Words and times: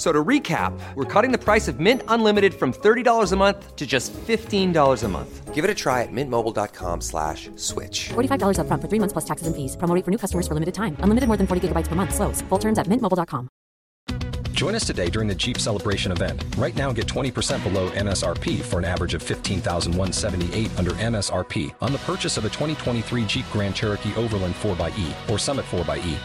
F- 0.00 0.06
So 0.06 0.12
to 0.12 0.24
recap, 0.24 0.72
we're 0.94 1.04
cutting 1.04 1.30
the 1.30 1.36
price 1.44 1.68
of 1.68 1.78
Mint 1.78 2.02
Unlimited 2.08 2.54
from 2.54 2.72
$30 2.72 3.32
a 3.32 3.36
month 3.36 3.76
to 3.76 3.86
just 3.86 4.14
$15 4.14 5.04
a 5.04 5.08
month. 5.08 5.54
Give 5.54 5.62
it 5.62 5.70
a 5.70 5.74
try 5.74 6.02
at 6.02 6.08
mintmobile.com 6.10 7.02
slash 7.02 7.50
switch. 7.56 8.08
$45 8.14 8.56
upfront 8.56 8.80
for 8.80 8.88
three 8.88 8.98
months 8.98 9.12
plus 9.12 9.26
taxes 9.26 9.46
and 9.46 9.54
fees. 9.54 9.76
Promo 9.76 9.94
rate 9.94 10.04
for 10.06 10.10
new 10.10 10.16
customers 10.16 10.48
for 10.48 10.54
limited 10.54 10.72
time. 10.74 10.96
Unlimited 11.00 11.28
more 11.28 11.36
than 11.36 11.46
40 11.46 11.68
gigabytes 11.68 11.86
per 11.88 11.96
month. 11.96 12.14
Slows. 12.14 12.40
Full 12.48 12.58
terms 12.58 12.78
at 12.78 12.86
mintmobile.com. 12.86 13.48
Join 14.54 14.74
us 14.74 14.86
today 14.86 15.10
during 15.10 15.28
the 15.28 15.34
Jeep 15.34 15.58
Celebration 15.58 16.12
event. 16.12 16.44
Right 16.58 16.76
now, 16.76 16.92
get 16.92 17.06
20% 17.06 17.62
below 17.62 17.90
MSRP 17.90 18.60
for 18.62 18.78
an 18.78 18.84
average 18.84 19.14
of 19.14 19.22
15178 19.22 20.70
under 20.78 20.92
MSRP 20.92 21.74
on 21.80 21.92
the 21.92 21.98
purchase 21.98 22.36
of 22.38 22.44
a 22.44 22.48
2023 22.50 23.24
Jeep 23.26 23.44
Grand 23.52 23.74
Cherokee 23.74 24.14
Overland 24.16 24.54
4xE 24.56 25.30
or 25.30 25.38
Summit 25.38 25.64
4xE. 25.66 26.16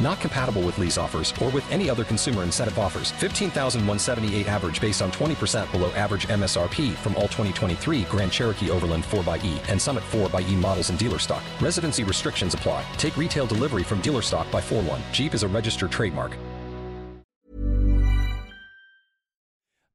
Not 0.00 0.20
compatible 0.20 0.62
with 0.62 0.78
lease 0.78 0.98
offers 0.98 1.32
or 1.42 1.50
with 1.50 1.64
any 1.70 1.90
other 1.90 2.04
consumer 2.04 2.42
incentive 2.42 2.78
offers. 2.78 3.12
15,178 3.12 4.48
average 4.48 4.80
based 4.80 5.02
on 5.02 5.10
20% 5.12 5.70
below 5.72 5.90
average 5.92 6.28
MSRP 6.28 6.92
from 6.94 7.14
all 7.16 7.28
2023 7.28 8.02
Grand 8.02 8.32
Cherokee 8.32 8.70
Overland 8.70 9.04
4xE 9.04 9.70
and 9.70 9.80
Summit 9.80 10.04
4xE 10.10 10.56
models 10.60 10.90
in 10.90 10.96
dealer 10.96 11.18
stock. 11.18 11.42
Residency 11.60 12.04
restrictions 12.04 12.54
apply. 12.54 12.82
Take 12.96 13.16
retail 13.16 13.46
delivery 13.46 13.84
from 13.84 14.00
dealer 14.00 14.22
stock 14.22 14.50
by 14.50 14.60
4 14.60 14.82
1. 14.82 15.00
Jeep 15.12 15.34
is 15.34 15.42
a 15.42 15.48
registered 15.48 15.92
trademark. 15.92 16.38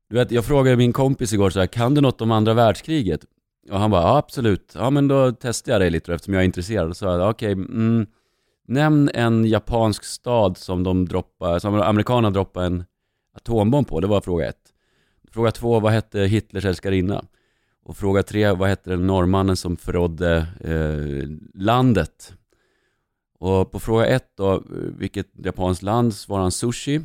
Du 0.09 0.15
vet, 0.15 0.31
jag 0.31 0.45
frågade 0.45 0.77
min 0.77 0.93
kompis 0.93 1.33
igår 1.33 1.49
så 1.49 1.59
här, 1.59 1.67
kan 1.67 1.93
du 1.93 2.01
något 2.01 2.21
om 2.21 2.31
andra 2.31 2.53
världskriget? 2.53 3.21
Och 3.71 3.79
han 3.79 3.91
bara, 3.91 4.01
ja 4.01 4.17
absolut. 4.17 4.71
Ja 4.75 4.89
men 4.89 5.07
då 5.07 5.31
testar 5.31 5.71
jag 5.71 5.81
dig 5.81 5.89
lite 5.89 6.11
då, 6.11 6.15
eftersom 6.15 6.33
jag 6.33 6.41
är 6.41 6.45
intresserad. 6.45 6.87
Så 6.87 6.93
sa 6.93 7.19
jag, 7.19 7.29
okej, 7.29 7.51
mm, 7.51 8.07
nämn 8.69 9.09
en 9.13 9.45
japansk 9.45 10.03
stad 10.03 10.57
som 10.57 10.83
de 10.83 11.07
droppar, 11.07 11.59
som 11.59 11.75
amerikanerna 11.75 12.29
droppade 12.29 12.65
en 12.65 12.83
atombomb 13.35 13.87
på. 13.87 13.99
Det 13.99 14.07
var 14.07 14.21
fråga 14.21 14.47
ett. 14.47 14.73
Fråga 15.31 15.51
två, 15.51 15.79
vad 15.79 15.91
hette 15.91 16.19
Hitlers 16.19 16.65
älskarinna? 16.65 17.25
Och 17.83 17.97
fråga 17.97 18.23
tre, 18.23 18.51
vad 18.51 18.69
hette 18.69 18.89
den 18.89 19.07
norrmannen 19.07 19.55
som 19.57 19.77
förrådde 19.77 20.47
eh, 20.59 21.29
landet? 21.61 22.33
Och 23.39 23.71
på 23.71 23.79
fråga 23.79 24.05
ett 24.05 24.31
då, 24.37 24.63
vilket 24.97 25.27
japanskt 25.33 25.83
land 25.83 26.13
svarade 26.13 26.43
han 26.43 26.51
sushi. 26.51 27.01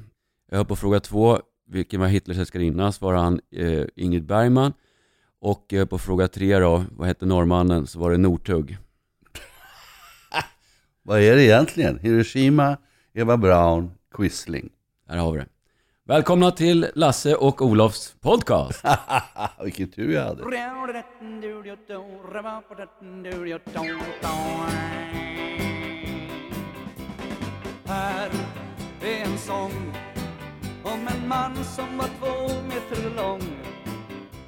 På 0.69 0.77
fråga 0.77 1.01
två, 1.01 1.39
vilken 1.67 2.01
var 2.01 2.09
Hitlers 2.09 2.39
älskarinna? 2.39 2.93
Svarade 2.93 3.23
han 3.23 3.41
eh, 3.51 3.85
Ingrid 3.97 4.27
Bergman. 4.27 4.73
Och 5.41 5.73
eh, 5.73 5.87
på 5.87 5.99
fråga 5.99 6.29
tre 6.29 6.59
då, 6.59 6.85
vad 6.91 7.09
hette 7.09 7.27
norrmannen? 7.27 7.87
Så 7.87 7.99
var 7.99 8.11
det 8.11 8.19
Northug. 8.19 8.79
Vad 11.07 11.21
är 11.21 11.37
det 11.37 11.43
egentligen? 11.43 11.99
Hiroshima, 11.99 12.77
Eva 13.13 13.37
Braun, 13.37 13.91
Quisling. 14.15 14.71
Här 15.09 15.17
har 15.17 15.33
vi 15.33 15.39
det. 15.39 15.47
Välkomna 16.05 16.51
till 16.51 16.87
Lasse 16.95 17.35
och 17.35 17.63
Olofs 17.63 18.17
podcast. 18.21 18.85
Vilken 19.65 19.89
tur 19.91 20.15
jag 20.15 20.25
hade. 20.25 20.43
Här 27.85 28.31
är 29.03 29.25
en 29.25 29.39
sång 29.39 29.95
om 30.83 31.09
en 31.09 31.29
man 31.29 31.65
som 31.65 31.99
var 31.99 32.09
två 32.19 32.55
meter 32.69 33.17
lång 33.17 33.43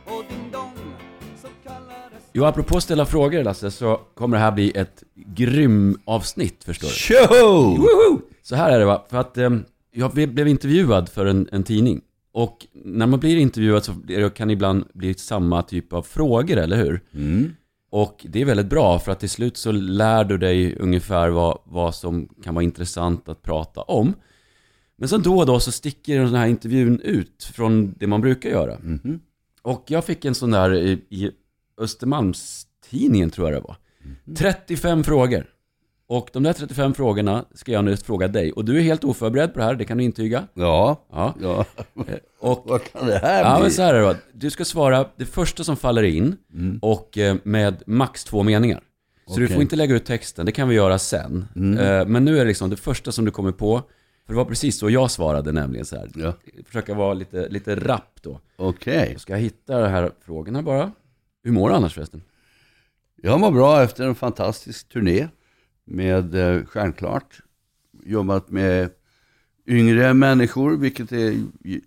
och 0.05 0.25
din 0.29 0.51
dong 0.53 0.95
så 1.37 1.49
kallades 1.65 2.06
Jo, 2.37 2.45
apropå 2.45 2.81
ställa 2.81 3.07
frågor 3.07 3.45
Lasse, 3.45 3.71
så 3.71 4.01
kommer 4.15 4.37
det 4.37 4.43
här 4.43 4.53
bli 4.53 4.73
ett 4.75 5.03
grym 5.15 5.99
avsnitt 6.05 6.65
förstår 6.65 6.89
du. 6.89 6.95
Show! 6.95 7.79
Woho! 7.79 8.21
Så 8.43 8.57
här 8.57 8.73
är 8.73 8.79
det 8.79 8.85
va, 8.85 9.05
för 9.11 9.17
att 9.17 9.39
eh, 9.39 9.51
jag 9.93 10.13
blev 10.13 10.49
intervjuad 10.49 11.09
för 11.09 11.27
en, 11.27 11.49
en 11.53 11.63
tidning. 11.63 12.01
Och 12.33 12.67
när 12.73 13.07
man 13.07 13.21
blir 13.21 13.37
intervjuad 13.37 13.85
så 13.85 13.95
kan 14.35 14.49
det 14.49 14.53
ibland 14.53 14.85
bli 14.95 15.15
samma 15.15 15.63
typ 15.63 15.93
av 15.93 16.03
frågor, 16.03 16.57
eller 16.57 16.77
hur? 16.77 17.01
Och 17.91 18.27
det 18.29 18.41
är 18.41 18.45
väldigt 18.45 18.67
bra 18.67 18.99
för 18.99 19.13
att 19.13 19.21
till 19.21 19.31
slut 19.31 19.57
så 19.57 19.73
lär 19.73 20.25
du 20.25 20.39
dig 20.39 20.77
ungefär 20.77 21.29
vad, 21.29 21.59
vad 21.65 21.95
som 21.95 22.29
kan 22.45 22.55
vara 22.55 22.65
intressant 22.65 23.29
att 23.29 23.43
prata 23.43 23.81
om. 23.81 24.15
Men 24.97 25.09
sen 25.09 25.23
då 25.23 25.39
och 25.39 25.47
då 25.47 25.61
så 25.61 25.73
sticker 25.73 26.21
den 26.21 26.35
här 26.35 26.47
intervjun 26.47 27.01
ut 27.01 27.51
från 27.55 27.95
det 27.99 28.07
man 28.07 28.21
brukar 28.21 28.51
göra. 28.51 28.79
Och 29.63 29.85
jag 29.87 30.05
fick 30.05 30.25
en 30.25 30.35
sån 30.35 30.51
där 30.51 30.75
i, 30.75 30.91
i 31.09 31.31
Östermalmstidningen 31.81 33.31
tror 33.31 33.53
jag 33.53 33.63
det 33.63 33.67
var. 33.67 33.77
35 34.37 35.05
frågor. 35.05 35.47
Och 36.09 36.31
de 36.33 36.43
där 36.43 36.53
35 36.53 36.95
frågorna 36.95 37.45
ska 37.55 37.73
jag 37.73 37.85
nu 37.85 37.97
fråga 37.97 38.29
dig. 38.29 38.53
Och 38.53 38.65
du 38.65 38.77
är 38.79 38.83
helt 38.83 39.05
oförberedd 39.05 39.53
på 39.53 39.59
det 39.59 39.65
här, 39.65 39.75
det 39.75 39.85
kan 39.85 39.99
du 39.99 40.05
intyga. 40.05 40.47
Ja, 40.55 41.07
Ja. 41.13 41.35
ja. 41.43 41.65
Och 42.41 42.63
Vad 42.67 42.85
kan 42.93 43.07
det 43.07 43.19
här 43.19 43.45
Ja, 43.45 43.55
bli? 43.57 43.63
men 43.63 43.71
så 43.71 43.83
här 43.83 43.95
är 43.95 44.01
det. 44.09 44.17
Du 44.33 44.51
ska 44.51 44.65
svara 44.65 45.07
det 45.17 45.25
första 45.25 45.65
som 45.65 45.77
faller 45.77 46.03
in 46.03 46.37
och 46.83 47.19
eh, 47.19 47.37
med 47.45 47.83
max 47.87 48.25
två 48.25 48.43
meningar. 48.43 48.81
Så 49.29 49.39
du 49.39 49.45
Okej. 49.45 49.55
får 49.55 49.63
inte 49.63 49.77
lägga 49.77 49.95
ut 49.95 50.05
texten, 50.05 50.47
det 50.47 50.53
kan 50.53 50.69
vi 50.69 50.75
göra 50.75 50.99
sen. 50.99 51.47
Eh, 51.81 52.07
Men 52.07 52.25
nu 52.25 52.35
är 52.39 52.39
det 52.45 52.49
liksom 52.49 52.71
det 52.71 52.77
första 52.77 53.13
som 53.13 53.25
du 53.25 53.31
kommer 53.31 53.53
på. 53.53 53.83
För 54.27 54.33
det 54.33 54.37
var 54.37 54.45
precis 54.45 54.79
så 54.79 54.91
jag 54.91 55.11
svarade 55.11 55.53
nämligen 55.53 55.85
så 55.87 55.97
här. 55.97 56.11
Ja. 56.15 56.33
Försöka 56.67 56.95
vara 56.95 57.15
lite, 57.15 57.49
lite 57.49 57.75
rapp 57.77 58.19
då. 58.23 58.41
Okej. 58.57 59.11
Då 59.13 59.19
ska 59.19 59.33
jag 59.33 59.41
hitta 59.41 59.81
de 59.81 59.89
här 59.89 60.11
frågorna 60.25 60.63
bara. 60.63 60.93
Hur 61.47 61.53
mår 61.53 61.69
du 61.69 61.75
annars 61.75 61.95
förresten? 61.95 62.23
Jag 63.23 63.41
mår 63.41 63.51
bra 63.51 63.83
efter 63.83 64.05
en 64.07 64.15
fantastisk 64.15 64.89
turné 64.89 65.29
med 65.85 66.35
eh, 66.35 66.65
Stjärnklart. 66.65 67.41
Jobbat 68.05 68.51
med 68.51 68.91
yngre 69.67 70.15
människor, 70.15 70.77
vilket 70.77 71.13
är, 71.13 71.35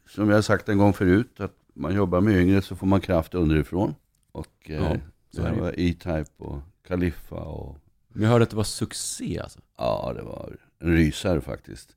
som 0.09 0.29
jag 0.29 0.43
sagt 0.43 0.69
en 0.69 0.77
gång 0.77 0.93
förut, 0.93 1.39
att 1.39 1.53
man 1.73 1.95
jobbar 1.95 2.21
med 2.21 2.35
yngre 2.37 2.61
så 2.61 2.75
får 2.75 2.87
man 2.87 3.01
kraft 3.01 3.33
underifrån. 3.35 3.95
Och 4.31 4.47
eh, 4.69 4.97
Ja, 5.31 5.43
här 5.43 5.55
det. 5.55 5.61
var 5.61 5.79
E-Type 5.79 6.31
och 6.37 6.59
Kaliffa 6.87 7.35
och 7.35 7.77
Men 8.07 8.23
jag 8.23 8.29
hörde 8.29 8.43
att 8.43 8.49
det 8.49 8.55
var 8.55 8.63
succé 8.63 9.39
alltså. 9.39 9.59
ja, 9.77 10.13
det 10.15 10.21
var 10.23 10.57
en 10.79 10.91
rysare 10.95 11.41
faktiskt. 11.41 11.95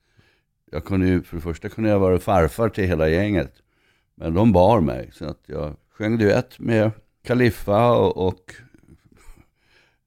Jag 0.70 0.84
kunde 0.84 1.06
ju, 1.06 1.22
för 1.22 1.36
det 1.36 1.42
första 1.42 1.68
kunde 1.68 1.90
jag 1.90 1.98
vara 1.98 2.18
farfar 2.18 2.68
till 2.68 2.84
hela 2.84 3.08
gänget. 3.08 3.52
Men 4.14 4.34
de 4.34 4.52
bar 4.52 4.80
mig, 4.80 5.10
så 5.12 5.24
att 5.24 5.40
jag 5.46 5.76
sjöng 5.90 6.18
duett 6.18 6.58
med 6.58 6.90
Kaliffa 7.22 7.92
och, 7.92 8.26
och, 8.26 8.54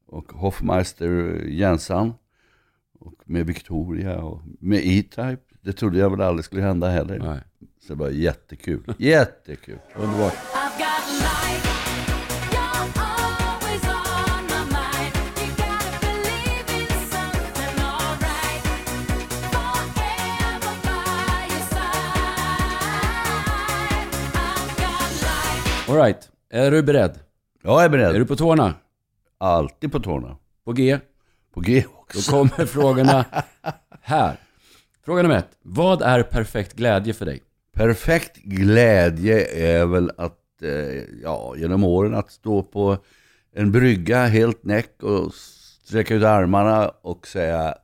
och 0.06 0.32
Hoffmeister 0.32 1.42
Jensan. 1.48 2.14
Och 3.00 3.14
med 3.26 3.46
Victoria 3.46 4.18
och 4.18 4.42
med 4.60 4.80
E-Type. 4.84 5.42
Det 5.62 5.74
trodde 5.74 5.98
jag 5.98 6.10
väl 6.10 6.22
aldrig 6.22 6.46
skulle 6.46 6.62
hända 6.62 6.90
heller. 6.90 7.20
Nej. 7.20 7.40
Så 7.88 7.94
det 7.94 8.00
var 8.00 8.10
jättekul. 8.10 8.94
Jättekul. 8.98 9.80
Underbart. 9.96 10.34
I've 25.88 26.14
got 26.14 26.35
är 26.50 26.72
du 26.72 26.84
beredd? 26.84 27.20
Jag 27.64 27.84
är 27.84 27.90
beredd. 27.90 28.16
Är 28.16 28.20
du 28.20 28.26
på 28.26 28.36
tårna? 28.36 28.74
Alltid 29.38 29.92
på 29.92 30.00
tårna. 30.00 30.38
På 30.66 30.74
G? 30.74 31.00
På 31.54 31.60
G 31.62 31.84
Då 31.88 32.00
också. 32.00 32.32
kommer 32.32 32.66
frågorna 32.66 33.26
här. 34.02 34.38
Fråga 35.06 35.22
nummer 35.22 35.36
ett. 35.36 35.58
Vad 35.62 36.02
är 36.02 36.24
perfekt 36.24 36.74
glädje 36.74 37.14
för 37.14 37.26
dig? 37.26 37.44
Perfekt 37.74 38.36
glädje 38.38 39.46
är 39.80 39.86
väl 39.86 40.12
att, 40.18 40.62
eh, 40.62 40.70
ja, 41.24 41.54
genom 41.58 41.84
åren 41.84 42.16
att 42.16 42.32
stå 42.32 42.64
på 42.64 42.98
en 43.54 43.72
brygga 43.72 44.26
helt 44.26 44.64
näck 44.64 45.04
och 45.04 45.34
sträcka 45.34 46.16
ut 46.16 46.24
armarna 46.24 46.90
och 46.90 47.28
säga 47.28 47.76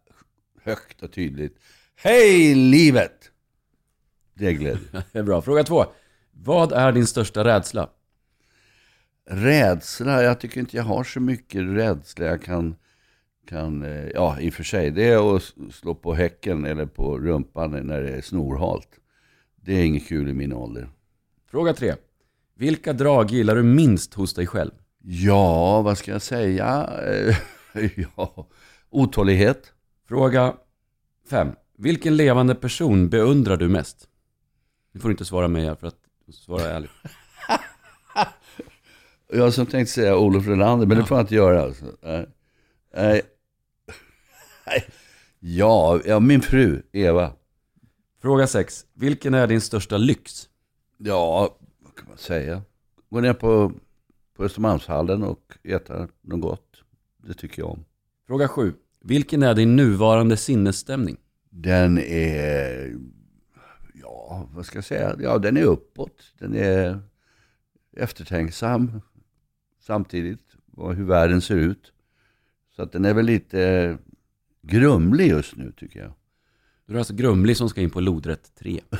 högt 0.64 1.02
och 1.04 1.12
tydligt 1.14 1.58
Hej 1.96 2.56
livet! 2.56 3.32
Det 4.34 4.48
är 4.48 4.52
glädje. 4.52 4.80
Det 5.12 5.20
är 5.20 5.24
bra. 5.24 5.42
Fråga 5.42 5.64
två. 5.64 5.86
Vad 6.32 6.72
är 6.72 6.92
din 6.92 7.08
största 7.08 7.44
rädsla? 7.44 7.90
Rädsla, 9.30 10.24
jag 10.24 10.40
tycker 10.40 10.60
inte 10.60 10.78
jag 10.78 10.84
har 10.84 11.04
så 11.04 11.20
mycket 11.20 11.62
rädsla 11.62 12.26
jag 12.26 12.42
kan, 12.44 12.76
kan 13.48 13.84
eh, 13.84 14.08
ja 14.14 14.40
i 14.40 14.50
och 14.50 14.54
för 14.54 14.64
sig, 14.64 14.92
det 14.92 15.08
är 15.10 15.36
att 15.36 15.54
slå 15.72 15.96
på 15.96 16.14
häcken 16.14 16.66
eller 16.66 16.86
på 16.86 17.18
rumpan 17.18 17.72
när 17.72 18.02
det 18.02 18.10
är 18.10 18.22
snorhalt. 18.22 18.90
Det 19.56 19.74
är 19.74 19.86
inget 19.86 20.08
kul 20.08 20.30
i 20.30 20.34
min 20.34 20.54
ålder. 20.54 20.90
Fråga 21.52 21.74
tre. 21.74 21.96
Vilka 22.56 22.94
drag 22.94 23.32
gillar 23.32 23.56
du 23.56 23.64
minst 23.64 24.14
hos 24.14 24.34
dig 24.34 24.48
själv? 24.48 24.72
Ja, 25.04 25.82
vad 25.82 25.98
ska 25.98 26.12
jag 26.12 26.22
säga? 26.22 26.90
Eh, 27.08 27.36
ja, 28.16 28.48
otålighet. 28.90 29.74
Fråga 30.08 30.54
fem. 31.30 31.48
Vilken 31.78 32.18
levande 32.18 32.56
person 32.56 33.10
beundrar 33.10 33.58
du 33.58 33.70
mest? 33.70 34.08
Du 34.94 35.00
får 35.00 35.12
inte 35.12 35.26
svara 35.26 35.48
mig 35.48 35.76
för 35.76 35.88
att 35.88 36.00
svara 36.34 36.70
ärligt. 36.70 36.92
Jag 39.34 39.54
som 39.54 39.66
tänkte 39.66 39.94
säga 39.94 40.18
Olof 40.18 40.48
Relander, 40.48 40.86
men 40.88 40.98
det 40.98 41.06
får 41.06 41.18
jag 41.18 41.24
inte 41.24 41.36
göra. 41.36 41.62
Alltså. 41.62 41.86
Nej. 42.02 42.26
Nej. 42.96 43.22
Nej. 44.66 44.86
Ja, 45.44 46.00
ja, 46.06 46.20
min 46.20 46.42
fru 46.42 46.82
Eva. 46.92 47.34
Fråga 48.22 48.48
6. 48.48 48.86
Vilken 48.94 49.34
är 49.34 49.48
din 49.48 49.62
största 49.62 49.98
lyx? 49.98 50.50
Ja, 50.98 51.58
vad 51.80 51.96
kan 51.96 52.08
man 52.08 52.18
säga? 52.18 52.62
Gå 53.10 53.20
ner 53.20 53.34
på, 53.34 53.72
på 54.36 54.44
Östermalmshallen 54.44 55.24
och 55.24 55.58
äta 55.64 56.08
något 56.22 56.42
gott. 56.42 56.84
Det 57.28 57.34
tycker 57.34 57.62
jag 57.62 57.72
om. 57.72 57.86
Fråga 58.28 58.48
7. 58.48 58.74
Vilken 59.04 59.44
är 59.44 59.54
din 59.54 59.76
nuvarande 59.76 60.38
sinnesstämning? 60.38 61.18
Den 61.50 61.98
är, 61.98 62.96
ja 63.94 64.50
vad 64.54 64.66
ska 64.66 64.78
jag 64.78 64.86
säga, 64.86 65.16
ja 65.20 65.38
den 65.38 65.58
är 65.58 65.64
uppåt. 65.64 66.34
Den 66.40 66.56
är 66.56 67.00
eftertänksam 67.98 69.02
samtidigt, 69.82 70.56
vad- 70.66 70.96
hur 70.96 71.04
världen 71.06 71.42
ser 71.42 71.56
ut. 71.56 71.94
Så 72.76 72.82
att 72.82 72.92
den 72.92 73.06
är 73.06 73.14
väl 73.14 73.26
lite 73.26 73.98
grumlig 74.62 75.28
just 75.28 75.56
nu 75.56 75.72
tycker 75.72 76.00
jag. 76.00 76.14
Du 76.86 76.94
är 76.94 76.98
alltså 76.98 77.14
grumlig 77.14 77.58
som 77.58 77.70
ska 77.70 77.82
in 77.82 77.90
på 77.90 78.00
lodrätt 78.02 78.56
3. 78.56 78.82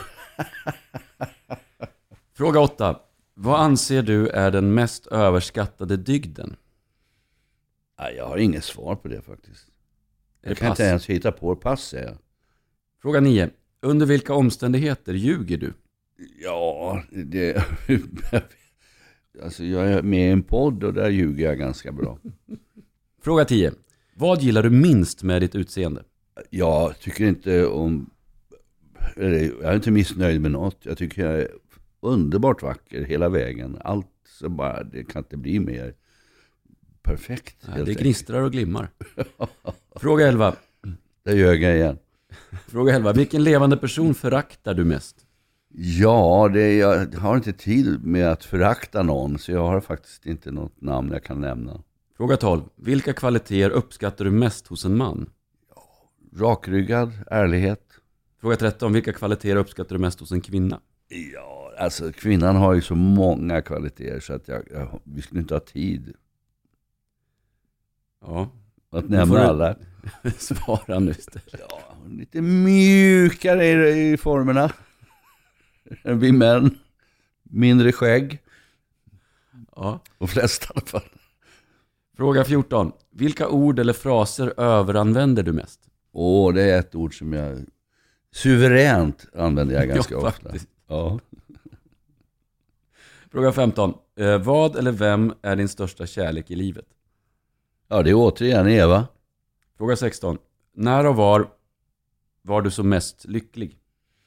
Fråga 2.34 2.60
8. 2.60 3.00
Vad 3.34 3.60
anser 3.60 4.02
du 4.04 4.28
är 4.28 4.52
den 4.52 4.74
mest 4.74 5.08
överskattade 5.08 5.98
dygden? 5.98 6.56
Nej, 8.00 8.16
jag 8.16 8.28
har 8.28 8.38
inget 8.38 8.64
svar 8.64 8.96
på 8.96 9.08
det 9.08 9.22
faktiskt. 9.22 9.68
Jag 10.42 10.58
kan 10.58 10.70
pass? 10.70 10.80
inte 10.80 10.90
ens 10.90 11.06
hitta 11.06 11.32
på 11.32 11.56
pass 11.56 11.84
säger 11.84 12.06
jag. 12.08 12.18
Fråga 13.02 13.20
9. 13.20 13.50
Under 13.82 14.06
vilka 14.06 14.34
omständigheter 14.34 15.14
ljuger 15.14 15.58
du? 15.58 15.74
Ja, 16.42 17.04
det... 17.12 17.66
alltså 19.44 19.64
jag 19.64 19.88
är 19.88 20.02
med 20.02 20.28
i 20.28 20.32
en 20.32 20.44
podd 20.44 20.84
och 20.84 20.94
där 20.94 21.10
ljuger 21.10 21.46
jag 21.46 21.58
ganska 21.58 21.92
bra. 21.92 22.18
Fråga 23.22 23.46
10. 23.46 23.72
Vad 24.16 24.42
gillar 24.42 24.64
du 24.64 24.70
minst 24.70 25.24
med 25.24 25.42
ditt 25.42 25.56
utseende? 25.56 26.04
Jag 26.50 27.00
tycker 27.00 27.26
inte 27.26 27.66
om... 27.66 28.10
Jag 29.16 29.64
är 29.64 29.76
inte 29.76 29.92
missnöjd 29.92 30.42
med 30.42 30.52
något. 30.52 30.78
Jag 30.82 30.98
tycker 30.98 31.26
jag 31.26 31.40
är 31.40 31.48
underbart 32.00 32.62
vacker 32.62 33.04
hela 33.04 33.30
vägen. 33.30 33.78
Allt 33.82 34.08
så 34.28 34.50
bara, 34.50 34.84
det 34.84 35.04
kan 35.04 35.20
inte 35.20 35.38
bli 35.38 35.60
mer 35.60 35.94
perfekt. 37.02 37.58
Ja, 37.62 37.74
det 37.74 37.80
enkelt. 37.80 38.00
gnistrar 38.00 38.42
och 38.42 38.52
glimmar. 38.52 38.90
Fråga 39.96 40.28
11. 40.28 40.56
Där 41.24 41.36
ljög 41.36 41.64
jag 41.64 41.76
igen. 41.76 41.98
Fråga 42.68 42.96
11. 42.96 43.14
Vilken 43.14 43.44
levande 43.44 43.78
person 43.78 44.16
föraktar 44.16 44.74
du 44.74 44.86
mest? 44.86 45.21
Ja, 45.74 46.50
det, 46.54 46.74
jag 46.78 47.16
har 47.16 47.36
inte 47.36 47.54
tid 47.54 48.06
med 48.06 48.32
att 48.32 48.44
förakta 48.46 49.04
någon. 49.04 49.40
Så 49.40 49.52
jag 49.52 49.68
har 49.68 49.82
faktiskt 49.82 50.26
inte 50.26 50.52
något 50.52 50.82
namn 50.82 51.12
jag 51.12 51.24
kan 51.24 51.42
nämna. 51.42 51.82
Fråga 52.18 52.38
12. 52.38 52.62
Vilka 52.76 53.14
kvaliteter 53.14 53.70
uppskattar 53.70 54.26
du 54.26 54.32
mest 54.32 54.68
hos 54.68 54.86
en 54.86 54.98
man? 54.98 55.30
Rakryggad, 56.36 57.12
ärlighet. 57.28 57.82
Fråga 58.42 58.56
13. 58.56 58.94
Vilka 58.94 59.14
kvaliteter 59.14 59.56
uppskattar 59.56 59.96
du 59.96 60.00
mest 60.02 60.20
hos 60.20 60.32
en 60.32 60.42
kvinna? 60.42 60.80
Ja, 61.34 61.72
alltså 61.78 62.12
kvinnan 62.12 62.56
har 62.56 62.74
ju 62.74 62.82
så 62.82 62.96
många 62.96 63.62
kvaliteter 63.62 64.20
så 64.20 64.34
att 64.34 64.48
jag, 64.48 64.64
jag, 64.72 65.00
vi 65.04 65.22
skulle 65.22 65.42
inte 65.42 65.54
ha 65.56 65.60
tid 65.60 66.14
Ja, 68.26 68.50
att 68.92 69.10
nämna 69.10 69.36
du- 69.36 69.46
alla. 69.46 69.76
svara 70.38 71.00
nu 71.00 71.12
istället. 71.12 71.56
Ja, 71.70 71.82
lite 72.10 72.42
mjukare 72.42 73.66
i, 73.68 74.12
i 74.14 74.18
formerna 74.18 74.72
vi 76.04 76.32
män. 76.32 76.78
Mindre 77.44 77.92
skägg, 77.92 78.40
Ja. 79.76 80.00
de 80.18 80.28
flesta 80.28 80.66
i 80.66 80.72
alla 80.76 80.86
fall. 80.86 81.10
Fråga 82.18 82.44
14. 82.46 82.92
Vilka 83.12 83.48
ord 83.50 83.80
eller 83.80 83.94
fraser 83.94 84.60
överanvänder 84.60 85.44
du 85.44 85.52
mest? 85.54 85.80
Åh, 86.12 86.54
det 86.54 86.64
är 86.64 86.80
ett 86.80 86.96
ord 86.96 87.18
som 87.18 87.34
jag 87.34 87.66
suveränt 88.32 89.26
använder 89.36 89.76
jag 89.76 89.88
ganska 89.88 90.14
Ja, 90.14 90.28
ofta. 90.28 90.52
Ja. 90.88 91.20
Fråga 93.32 93.52
15. 93.52 93.94
Eh, 94.16 94.38
vad 94.38 94.76
eller 94.76 94.92
vem 94.92 95.34
är 95.42 95.56
din 95.56 95.68
största 95.70 96.06
kärlek 96.08 96.52
i 96.52 96.56
livet? 96.56 96.86
ja, 97.88 98.04
det 98.04 98.10
är 98.10 98.14
återigen 98.14 98.68
Eva. 98.68 99.08
Fråga 99.78 99.96
16. 99.96 100.38
När 100.74 101.06
och 101.06 101.16
var 101.16 101.48
var 102.42 102.62
du 102.62 102.72
som 102.72 102.90
mest 102.90 103.26
lycklig? 103.26 103.78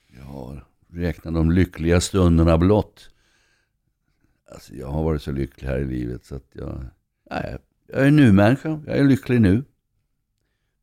Ja, 0.07 0.57
räkna 0.95 1.31
de 1.31 1.51
lyckliga 1.51 2.01
stunderna 2.01 2.59
blott. 2.59 3.11
Alltså 4.53 4.75
jag 4.75 4.87
har 4.87 5.05
varit 5.05 5.23
så 5.23 5.33
lycklig 5.33 5.69
här 5.69 5.79
i 5.79 5.85
livet 5.85 6.25
så 6.25 6.35
att 6.35 6.49
jag... 6.53 6.85
Nej, 7.31 7.57
jag 7.87 8.07
är 8.07 8.11
nu-människa. 8.11 8.81
Jag 8.87 8.99
är 8.99 9.05
lycklig 9.05 9.41
nu. 9.41 9.65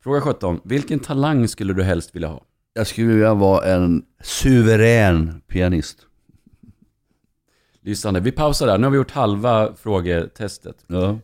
Fråga 0.04 0.22
17. 0.22 0.62
Vilken 0.64 1.00
talang 1.00 1.48
skulle 1.48 1.74
du 1.74 1.84
helst 1.84 2.16
vilja 2.16 2.28
ha? 2.28 2.46
Jag 2.74 2.88
skulle 2.88 3.08
vilja 3.08 3.34
vara 3.34 3.66
en 3.66 4.06
suverän 4.22 5.42
pianist. 5.48 6.06
Lysande. 7.82 8.20
Vi 8.20 8.32
pausar 8.32 8.68
där. 8.68 8.78
Nu 8.78 8.84
har 8.84 8.92
vi 8.92 8.98
gjort 8.98 9.12
halva 9.12 9.76
frågetestet. 9.76 10.86
Ja. 10.88 11.20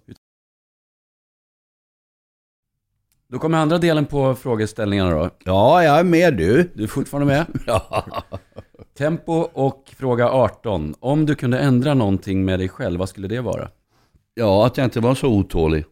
Då 3.30 3.40
kommer 3.40 3.58
andra 3.58 3.78
delen 3.78 4.06
på 4.06 4.36
frågeställningarna 4.36 5.10
då. 5.12 5.30
ja, 5.44 5.84
jag 5.84 6.00
är 6.00 6.04
med 6.04 6.38
du. 6.38 6.72
Du 6.74 6.84
är 6.84 6.88
fortfarande 6.88 7.34
med? 7.34 7.46
Ja. 7.66 8.06
Tempo 8.98 9.34
och 9.34 9.94
fråga 9.98 10.30
18. 10.30 10.96
Om 11.00 11.26
du 11.26 11.36
kunde 11.36 11.60
ändra 11.60 11.94
någonting 11.94 12.46
med 12.46 12.60
dig 12.60 12.70
själv, 12.70 13.00
vad 13.00 13.10
skulle 13.10 13.28
det 13.28 13.42
vara? 13.42 13.70
ja, 14.34 14.66
att 14.66 14.78
jag 14.78 14.86
inte 14.86 15.00
var 15.00 15.16
så 15.16 15.28
otålig. 15.28 15.86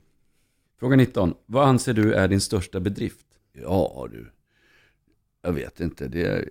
Fråga 0.80 0.96
19. 0.96 1.34
Vad 1.46 1.68
anser 1.68 1.94
du 1.94 2.14
är 2.14 2.28
din 2.28 2.42
största 2.42 2.80
bedrift? 2.80 3.26
Ja 3.54 4.08
du, 4.12 4.32
jag 5.42 5.54
vet 5.54 5.80
inte. 5.80 6.08
Det 6.08 6.26
är, 6.26 6.50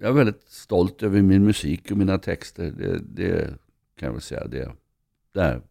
jag 0.00 0.08
är 0.08 0.12
väldigt 0.12 0.42
stolt 0.48 1.02
över 1.02 1.22
min 1.22 1.44
musik 1.44 1.90
och 1.90 1.96
mina 1.96 2.18
texter. 2.18 2.72
Det, 2.78 2.98
det 2.98 3.46
kan 3.98 4.06
jag 4.06 4.12
väl 4.12 4.20
säga. 4.20 4.46
Det, 4.46 4.72
där. 5.34 5.62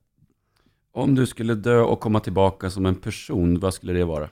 Om 0.92 1.16
du 1.16 1.26
skulle 1.26 1.56
dö 1.56 1.82
och 1.82 2.00
komma 2.00 2.20
tillbaka 2.20 2.70
som 2.70 2.86
en 2.86 2.96
person, 2.96 3.60
vad 3.60 3.74
skulle 3.74 3.94
det 3.94 4.04
vara? 4.04 4.30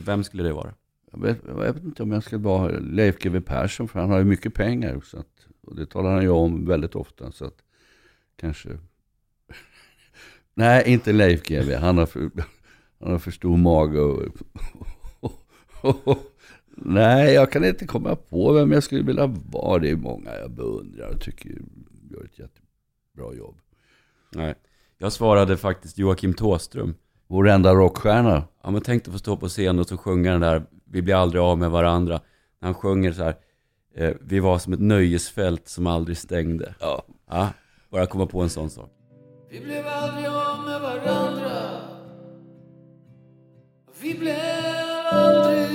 Vem 0.00 0.24
skulle 0.24 0.42
det 0.42 0.52
vara? 0.52 0.74
Jag 1.12 1.20
vet, 1.20 1.38
jag 1.46 1.74
vet 1.74 1.84
inte 1.84 2.02
om 2.02 2.12
jag 2.12 2.22
ska 2.22 2.38
vara 2.38 2.78
Leif 2.78 3.18
GW 3.18 3.40
Persson, 3.40 3.88
för 3.88 4.00
han 4.00 4.10
har 4.10 4.18
ju 4.18 4.24
mycket 4.24 4.54
pengar. 4.54 5.00
Så 5.04 5.18
att, 5.18 5.46
och 5.60 5.76
det 5.76 5.86
talar 5.86 6.10
han 6.10 6.22
ju 6.22 6.28
om 6.28 6.66
väldigt 6.66 6.94
ofta. 6.94 7.32
Så 7.32 7.44
att 7.44 7.62
kanske... 8.36 8.68
Nej, 10.54 10.82
inte 10.86 11.12
Leif 11.12 11.42
GW. 11.42 11.76
Han 11.76 11.98
har 11.98 12.06
för, 12.06 12.30
han 13.00 13.10
har 13.10 13.18
för 13.18 13.30
stor 13.30 13.56
mage. 13.56 14.00
Och, 14.00 14.28
nej, 16.66 17.34
jag 17.34 17.52
kan 17.52 17.64
inte 17.64 17.86
komma 17.86 18.16
på 18.16 18.52
vem 18.52 18.72
jag 18.72 18.82
skulle 18.82 19.02
vilja 19.02 19.26
vara. 19.26 19.78
Det 19.78 19.90
är 19.90 19.96
många 19.96 20.34
jag 20.34 20.50
beundrar 20.50 21.14
och 21.14 21.20
tycker 21.20 21.50
gör 22.10 22.24
ett 22.24 22.38
jättebra 22.38 23.34
jobb. 23.34 23.58
Nej. 24.30 24.54
Jag 24.98 25.12
svarade 25.12 25.56
faktiskt 25.56 25.98
Joakim 25.98 26.34
Tåström. 26.34 26.94
Vår 27.32 27.48
enda 27.48 27.74
rockstjärna. 27.74 28.44
Ja 28.62 28.70
men 28.70 28.80
tänk 28.80 29.04
dig 29.04 29.12
få 29.12 29.18
stå 29.18 29.36
på 29.36 29.48
scen 29.48 29.78
och 29.78 29.88
så 29.88 29.96
sjunga 29.96 30.32
den 30.32 30.40
där 30.40 30.62
Vi 30.84 31.02
blir 31.02 31.14
aldrig 31.14 31.42
av 31.42 31.58
med 31.58 31.70
varandra. 31.70 32.20
Han 32.60 32.74
sjunger 32.74 33.12
så 33.12 33.22
här 33.22 33.34
eh, 33.94 34.14
Vi 34.20 34.40
var 34.40 34.58
som 34.58 34.72
ett 34.72 34.80
nöjesfält 34.80 35.68
som 35.68 35.86
aldrig 35.86 36.16
stängde. 36.16 36.74
Ja. 36.80 37.02
Ja, 37.30 37.48
bara 37.90 38.06
komma 38.06 38.26
på 38.26 38.42
en 38.42 38.50
sån 38.50 38.70
sak. 38.70 38.90
Vi 39.50 39.60
blev 39.60 39.86
aldrig 39.86 40.26
av 40.26 40.64
med 40.66 40.80
varandra 40.80 41.80
Vi 44.00 44.14
blev 44.18 44.36
aldrig 45.10 45.68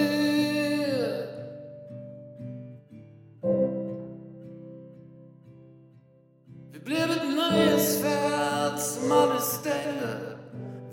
Vi 6.72 6.80
blev 6.80 7.12
ett 7.12 7.36
nöjesfält 7.36 8.80
som 8.80 9.12
aldrig 9.12 9.42
stängde 9.42 10.27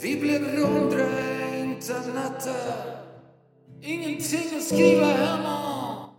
Vi 0.04 0.20
blev 0.20 0.42
råndränkta 0.42 1.94
nätter 2.14 2.96
Ingenting 3.82 4.56
att 4.56 4.62
skriva 4.62 5.06
hem 5.06 5.44
om 5.44 6.10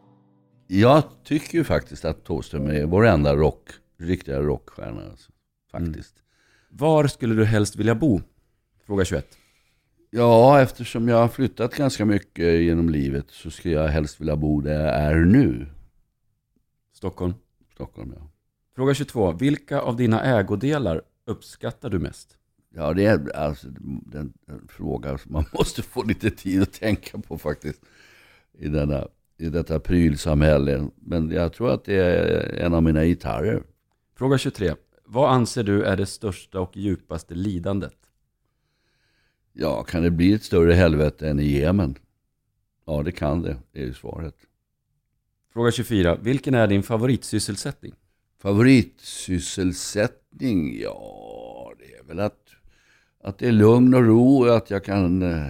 Jag 0.67 1.03
tycker 1.23 1.57
ju 1.57 1.63
faktiskt 1.63 2.05
att 2.05 2.23
Thåström 2.23 2.67
är 2.67 2.85
vår 2.85 3.05
enda 3.05 3.35
rock, 3.35 3.69
riktiga 3.97 4.39
rockstjärna. 4.39 5.09
Alltså. 5.09 5.31
Faktiskt. 5.71 6.15
Var 6.69 7.07
skulle 7.07 7.35
du 7.35 7.45
helst 7.45 7.75
vilja 7.75 7.95
bo? 7.95 8.21
Fråga 8.85 9.05
21. 9.05 9.37
Ja, 10.09 10.61
eftersom 10.61 11.07
jag 11.07 11.17
har 11.17 11.27
flyttat 11.27 11.75
ganska 11.75 12.05
mycket 12.05 12.61
genom 12.61 12.89
livet 12.89 13.25
så 13.29 13.51
skulle 13.51 13.73
jag 13.73 13.87
helst 13.87 14.21
vilja 14.21 14.35
bo 14.35 14.61
där 14.61 14.85
jag 14.85 14.95
är 14.95 15.15
nu. 15.15 15.67
Stockholm. 16.93 17.33
Stockholm, 17.73 18.13
ja. 18.19 18.27
Fråga 18.75 18.93
22. 18.93 19.31
Vilka 19.31 19.81
av 19.81 19.95
dina 19.95 20.21
ägodelar 20.21 21.01
uppskattar 21.25 21.89
du 21.89 21.99
mest? 21.99 22.37
Ja, 22.77 22.93
det 22.93 23.05
är 23.05 23.35
alltså 23.35 23.67
den, 23.67 24.33
den 24.45 24.67
fråga 24.67 25.17
som 25.17 25.33
man 25.33 25.45
måste 25.53 25.81
få 25.81 26.03
lite 26.03 26.29
tid 26.29 26.61
att 26.61 26.73
tänka 26.73 27.17
på 27.17 27.37
faktiskt. 27.37 27.81
I 28.57 28.67
denna. 28.67 29.07
i 29.37 29.49
detta 29.49 29.79
prylsamhälle. 29.79 30.87
Men 30.95 31.31
jag 31.31 31.53
tror 31.53 31.73
att 31.73 31.85
det 31.85 31.95
är 31.95 32.59
en 32.59 32.73
av 32.73 32.83
mina 32.83 33.05
gitarrer. 33.05 33.63
Fråga 34.17 34.37
23. 34.37 34.75
Vad 35.05 35.31
anser 35.31 35.63
du 35.63 35.83
är 35.83 35.97
det 35.97 36.05
största 36.05 36.59
och 36.59 36.77
djupaste 36.77 37.35
lidandet? 37.35 37.97
Ja, 39.53 39.83
kan 39.83 40.03
det 40.03 40.11
bli 40.11 40.33
ett 40.33 40.43
större 40.43 40.73
helvete 40.73 41.29
än 41.29 41.39
i 41.39 41.59
Jemen? 41.59 41.95
Ja, 42.85 43.03
det 43.03 43.11
kan 43.11 43.41
det, 43.41 43.57
det 43.71 43.81
är 43.81 43.85
ju 43.85 43.93
svaret. 43.93 44.35
Fråga 45.53 45.71
24. 45.71 46.15
Vilken 46.15 46.53
är 46.53 46.67
din 46.67 46.83
favoritsysselsättning? 46.83 47.93
Favoritsysselsättning? 48.39 50.81
Ja, 50.81 51.73
det 51.79 51.93
är 51.95 52.03
väl 52.03 52.19
att, 52.19 52.44
att 53.25 53.37
det 53.37 53.47
är 53.47 53.51
lugn 53.51 53.93
och 53.93 54.05
ro 54.05 54.43
och 54.43 54.57
att 54.57 54.69
jag 54.69 54.83
kan 54.83 55.21
eh, 55.21 55.47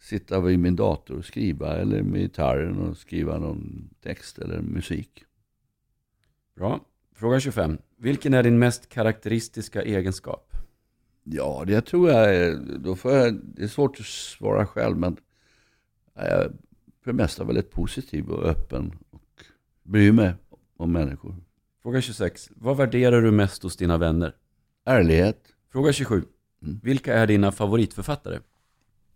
sitta 0.00 0.40
vid 0.40 0.58
min 0.58 0.76
dator 0.76 1.18
och 1.18 1.24
skriva 1.24 1.76
eller 1.76 2.02
med 2.02 2.20
gitarren 2.20 2.78
och 2.78 2.96
skriva 2.96 3.38
någon 3.38 3.90
text 4.02 4.38
eller 4.38 4.60
musik. 4.60 5.24
Bra. 6.56 6.80
Fråga 7.14 7.40
25. 7.40 7.78
Vilken 7.96 8.34
är 8.34 8.42
din 8.42 8.58
mest 8.58 8.88
karaktäristiska 8.88 9.82
egenskap? 9.82 10.56
Ja, 11.24 11.64
det 11.66 11.80
tror 11.80 12.10
jag 12.10 12.34
är, 12.34 12.56
då 12.78 12.96
får 12.96 13.12
jag, 13.12 13.34
det 13.34 13.62
är 13.62 13.68
svårt 13.68 14.00
att 14.00 14.06
svara 14.06 14.66
själv 14.66 14.96
men 14.96 15.16
jag 16.14 16.24
är 16.24 16.52
för 17.02 17.12
det 17.12 17.16
mesta 17.16 17.44
väldigt 17.44 17.70
positiv 17.70 18.28
och 18.30 18.44
öppen 18.44 18.98
och 19.10 19.44
bryr 19.82 20.12
mig 20.12 20.34
om 20.76 20.92
människor. 20.92 21.36
Fråga 21.82 22.00
26. 22.00 22.50
Vad 22.54 22.76
värderar 22.76 23.22
du 23.22 23.30
mest 23.30 23.62
hos 23.62 23.76
dina 23.76 23.98
vänner? 23.98 24.34
Ärlighet. 24.84 25.54
Fråga 25.72 25.92
27. 25.92 26.24
Vilka 26.82 27.14
är 27.14 27.26
dina 27.26 27.52
favoritförfattare? 27.52 28.40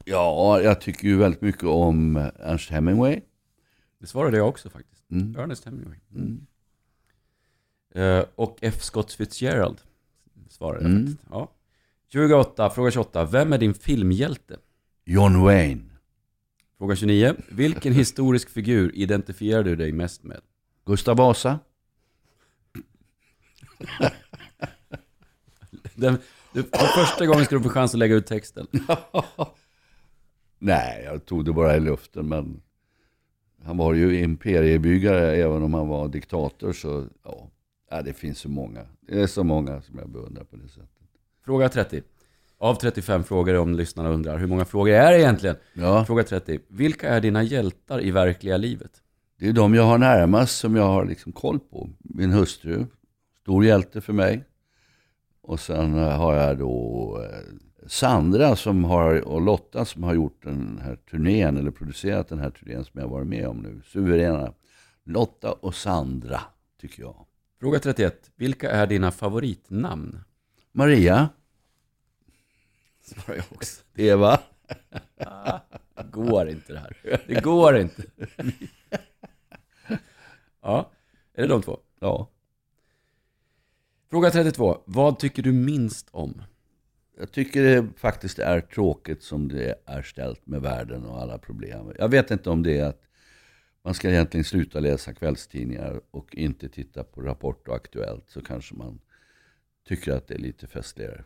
Ja, 0.05 0.61
jag 0.61 0.81
tycker 0.81 1.09
ju 1.09 1.17
väldigt 1.17 1.41
mycket 1.41 1.65
om 1.65 2.17
Ernst 2.39 2.71
Hemingway. 2.71 3.21
Det 3.99 4.07
svarade 4.07 4.37
jag 4.37 4.49
också 4.49 4.71
faktiskt. 4.71 5.11
Mm. 5.11 5.37
Ernest 5.37 5.65
Hemingway. 5.65 5.99
Eh, 7.95 8.25
och 8.35 8.59
F. 8.61 8.83
Scott 8.83 9.13
Fitzgerald 9.13 9.81
svarade 10.49 10.83
jag 10.83 10.91
Mm. 10.91 11.07
faktiskt. 11.07 11.29
Ja. 11.31 11.51
28. 12.09 12.71
Fråga 12.71 12.91
28. 12.91 13.25
Vem 13.25 13.53
är 13.53 13.59
din 13.59 13.75
filmhjälte? 13.75 14.59
John 15.05 15.41
Wayne. 15.43 15.83
Fråga 16.79 16.97
29. 16.97 17.35
Vilken 17.49 17.93
historisk 17.93 18.51
figur 18.51 18.97
identifierar 18.97 19.63
du 19.63 19.77
dig 19.77 19.93
mest 19.93 20.23
med? 20.23 20.41
Gustav 20.87 21.17
Vasa. 21.17 21.59
Den, 25.95 26.19
du, 26.53 26.63
för 26.63 27.05
första 27.05 27.27
gången 27.27 27.45
ska 27.45 27.57
du 27.57 27.63
få 27.63 27.69
chans 27.69 27.95
att 27.95 27.99
lägga 27.99 28.15
ut 28.15 28.27
texten. 28.27 28.67
Nej, 30.59 31.03
jag 31.05 31.27
tog 31.27 31.45
det 31.45 31.53
bara 31.53 31.77
i 31.77 31.81
luften 31.81 32.29
men 32.29 32.63
han 33.65 33.77
var 33.77 33.95
ju 33.95 34.21
imperiebyggare 34.21 35.37
även 35.37 35.63
om 35.63 35.75
han 35.75 35.89
var 35.89 36.09
diktator 36.09 36.73
så 36.73 37.05
ja, 37.25 37.51
ja, 37.91 38.03
det 38.03 38.13
finns 38.13 38.39
så 38.39 38.49
många. 38.49 38.81
Det 39.01 39.21
är 39.21 39.27
så 39.27 39.45
många 39.45 39.83
som 39.83 39.99
jag 39.99 40.09
beundrar 40.09 40.45
på 40.45 40.57
det 40.57 40.69
sättet. 40.69 40.89
Fråga 41.45 41.69
30. 41.69 42.03
Av 42.59 42.75
35 42.75 43.25
frågor 43.25 43.55
om 43.57 43.75
lyssnarna 43.75 44.09
undrar, 44.09 44.39
hur 44.39 44.47
många 44.47 44.65
frågor 44.65 44.93
är 44.93 45.13
det 45.13 45.19
egentligen? 45.21 45.57
Ja, 45.75 46.05
Fråga 46.05 46.25
30. 46.25 46.61
Vilka 46.69 47.09
är 47.09 47.21
dina 47.21 47.43
hjältar 47.43 48.05
i 48.05 48.11
verkliga 48.11 48.57
livet? 48.57 49.03
det 49.43 49.49
är 49.49 49.53
de 49.53 49.75
jag 49.75 49.83
har 49.83 49.99
närmast 49.99 50.59
som 50.59 50.77
jag 50.77 50.85
har 50.85 51.05
liksom 51.05 51.33
koll 51.33 51.61
på. 51.61 51.91
Min 51.99 52.33
hustru, 52.33 52.87
stor 53.43 53.65
hjälte 53.65 54.01
för 54.01 54.13
mig. 54.13 54.45
Och 55.43 55.61
sen 55.61 55.99
eh, 55.99 56.19
har 56.19 56.35
jag 56.35 56.59
då 56.59 57.19
eh, 57.25 57.87
Sandra 57.87 58.57
som 58.57 58.85
har, 58.85 59.29
och 59.29 59.41
Lotta 59.41 59.85
som 59.85 60.03
har 60.03 60.15
gjort 60.15 60.43
den 60.43 60.81
här 60.85 60.97
turnén, 60.97 61.57
eller 61.57 61.71
producerat 61.71 62.29
den 62.29 62.39
här 62.39 62.51
turnén 62.51 62.85
som 62.85 63.01
jag 63.01 63.09
varit 63.09 63.27
med 63.27 63.49
om 63.49 63.59
nu. 63.59 63.83
Suveräna. 63.85 64.55
Lotta 65.05 65.53
och 65.53 65.75
Sandra, 65.75 66.41
tycker 66.81 67.03
jag. 67.03 67.27
Fråga 67.61 67.79
31. 67.79 68.31
Vilka 68.37 68.71
är 68.71 68.87
dina 68.87 69.11
favoritnamn? 69.11 70.21
Maria, 70.73 71.29
Svarar 73.03 73.37
jag 73.37 73.45
också. 73.51 73.83
Eva. 73.95 74.41
Det 75.97 76.11
går 76.11 76.49
inte 76.49 76.73
det 76.73 76.79
här. 76.79 77.23
Det 77.27 77.41
går 77.41 77.77
inte. 77.77 78.03
Ja, 80.65 80.91
är 81.35 81.43
det 81.43 81.49
de 81.49 81.63
två? 81.63 81.79
Ja, 82.01 82.31
Fråga 84.13 84.31
32. 84.31 84.83
Vad 84.85 85.19
tycker 85.19 85.43
du 85.43 85.53
minst 85.53 86.09
om? 86.11 86.43
jag 87.19 87.33
tycker 87.33 87.63
det 87.63 87.89
faktiskt 87.97 88.39
är 88.39 88.61
tråkigt 88.61 89.23
som 89.23 89.49
det 89.49 89.75
är 89.87 90.03
ställt 90.03 90.47
med 90.47 90.63
världen 90.63 91.07
och 91.07 91.21
alla 91.21 91.39
problem. 91.39 91.93
Jag 91.99 92.09
vet 92.09 92.31
inte 92.31 92.51
om 92.51 92.63
det 92.63 92.79
är 92.79 92.85
att 92.85 93.03
man 93.83 93.95
ska 93.95 94.11
egentligen 94.11 94.45
sluta 94.45 94.81
läsa 94.81 95.15
kvällstidningar 95.15 96.01
och 96.11 96.35
inte 96.35 96.69
titta 96.69 97.05
på 97.05 97.21
Rapport 97.21 97.69
och 97.69 97.75
Aktuellt 97.75 98.31
så 98.31 98.41
kanske 98.41 98.75
man 98.75 99.01
tycker 99.89 100.13
att 100.13 100.27
det 100.27 100.35
är 100.35 100.39
lite 100.39 100.67
festligare. 100.67 101.25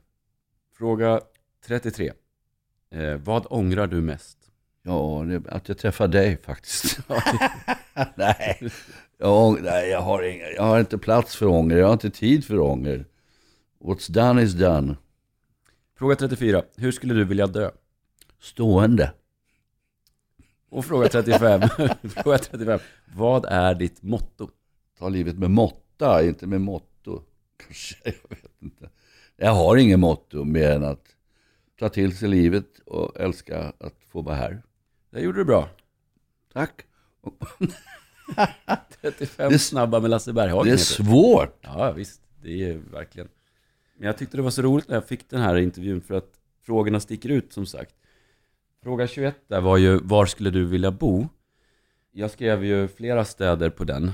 Fråga 0.79 1.21
33. 1.65 2.13
Eh, 2.91 3.15
vad 3.15 3.47
ångrar 3.51 3.87
du 3.87 4.01
mest? 4.01 4.46
Ja, 4.87 5.25
det, 5.29 5.51
att 5.53 5.69
jag 5.69 5.79
träffade 5.79 6.19
dig 6.19 6.37
faktiskt. 6.37 6.99
nej, 8.15 8.71
jag, 9.19 9.63
nej 9.63 9.89
jag, 9.89 10.01
har 10.01 10.23
inga, 10.23 10.47
jag 10.47 10.63
har 10.63 10.81
inte 10.81 10.99
plats 10.99 11.37
för 11.37 11.47
ånger, 11.47 11.77
jag 11.77 11.87
har 11.87 11.93
inte 11.93 12.11
tid 12.11 12.45
för 12.45 12.59
ånger. 12.59 13.05
What's 13.81 14.13
done 14.13 14.43
is 14.43 14.53
done. 14.53 14.97
Fråga 15.99 16.17
34. 16.17 16.63
Hur 16.77 16.93
skulle 16.93 17.15
du 17.15 17.25
vilja 17.25 17.47
dö? 17.47 17.71
Stående. 18.41 19.13
Och 20.71 20.85
fråga 20.85 21.09
35. 21.09 21.61
fråga 22.03 22.39
35. 22.39 22.79
Vad 23.15 23.45
är 23.45 23.75
ditt 23.75 24.03
motto? 24.03 24.51
Ta 24.99 25.09
livet 25.09 25.39
med 25.39 25.51
måtta, 25.51 26.25
inte 26.25 26.47
med 26.47 26.61
motto. 26.61 27.23
Kanske, 27.67 27.97
jag 28.05 28.37
vet 28.37 28.63
inte. 28.63 28.91
Jag 29.37 29.55
har 29.55 29.77
ingen 29.77 30.01
motto 30.01 30.45
mer 30.45 30.71
än 30.71 30.85
att 30.85 31.05
ta 31.79 31.89
till 31.89 32.17
sig 32.17 32.29
livet 32.29 32.79
och 32.87 33.21
älska 33.21 33.73
att 33.79 33.95
få 34.09 34.23
vara 34.23 34.37
här. 34.37 34.63
Det 35.11 35.21
gjorde 35.21 35.39
du 35.39 35.45
bra. 35.45 35.69
Tack. 36.53 36.87
35 39.01 39.53
Det 39.53 39.59
snabba 39.59 40.01
med 40.01 40.11
Lasse 40.11 40.33
Berghagen. 40.33 40.67
Det 40.67 40.73
är 40.73 40.77
svårt. 40.77 41.59
Ja, 41.61 41.93
visst. 41.93 42.21
Det 42.43 42.71
är 42.71 42.77
verkligen. 42.93 43.29
Men 43.99 44.07
jag 44.07 44.19
tyckte 44.19 44.37
det 44.37 44.43
var 44.43 44.51
så 44.51 44.63
roligt 44.63 44.89
när 44.89 44.95
jag 44.97 45.09
fick 45.09 45.31
den 45.31 45.41
här 45.41 45.57
intervjun 45.57 46.01
för 46.01 46.15
att 46.15 46.31
frågorna 46.67 47.01
sticker 47.01 47.29
ut 47.29 47.53
som 47.53 47.67
sagt. 47.67 47.95
Fråga 48.83 49.07
21 49.07 49.37
där 49.49 49.61
var 49.61 49.77
ju, 49.77 49.99
var 50.03 50.27
skulle 50.27 50.51
du 50.51 50.65
vilja 50.65 50.91
bo? 50.91 51.29
Jag 52.13 52.31
skrev 52.31 52.65
ju 52.65 52.89
flera 52.89 53.25
städer 53.25 53.71
på 53.71 53.85
den. 53.85 54.13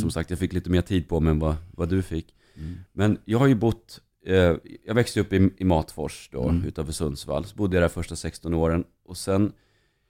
Som 0.00 0.10
sagt, 0.10 0.30
jag 0.30 0.38
fick 0.38 0.52
lite 0.52 0.70
mer 0.70 0.82
tid 0.82 1.08
på 1.08 1.20
mig 1.20 1.30
än 1.30 1.38
vad, 1.38 1.56
vad 1.74 1.88
du 1.88 2.02
fick. 2.02 2.34
Men 2.92 3.18
jag 3.24 3.38
har 3.38 3.46
ju 3.46 3.54
bott, 3.54 4.00
eh, 4.26 4.54
jag 4.84 4.94
växte 4.94 5.20
upp 5.20 5.32
i, 5.32 5.50
i 5.56 5.64
Matfors 5.64 6.28
då, 6.32 6.54
utanför 6.66 6.92
Sundsvall. 6.92 7.44
Så 7.44 7.56
bodde 7.56 7.76
jag 7.76 7.82
där 7.82 7.88
första 7.88 8.16
16 8.16 8.54
åren. 8.54 8.84
Och 9.04 9.16
sen 9.16 9.52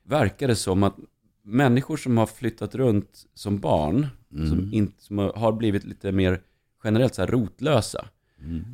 verkar 0.05 0.49
det 0.49 0.57
som 0.57 0.83
att 0.83 0.97
människor 1.43 1.97
som 1.97 2.19
har 2.19 2.27
flyttat 2.27 2.75
runt 2.75 3.27
som 3.35 3.59
barn, 3.59 4.07
som, 4.49 4.73
in, 4.73 4.93
som 4.99 5.19
har 5.19 5.53
blivit 5.53 5.85
lite 5.85 6.13
mer 6.13 6.43
generellt 6.85 7.15
så 7.15 7.23
här 7.23 7.29
rotlösa. 7.29 8.09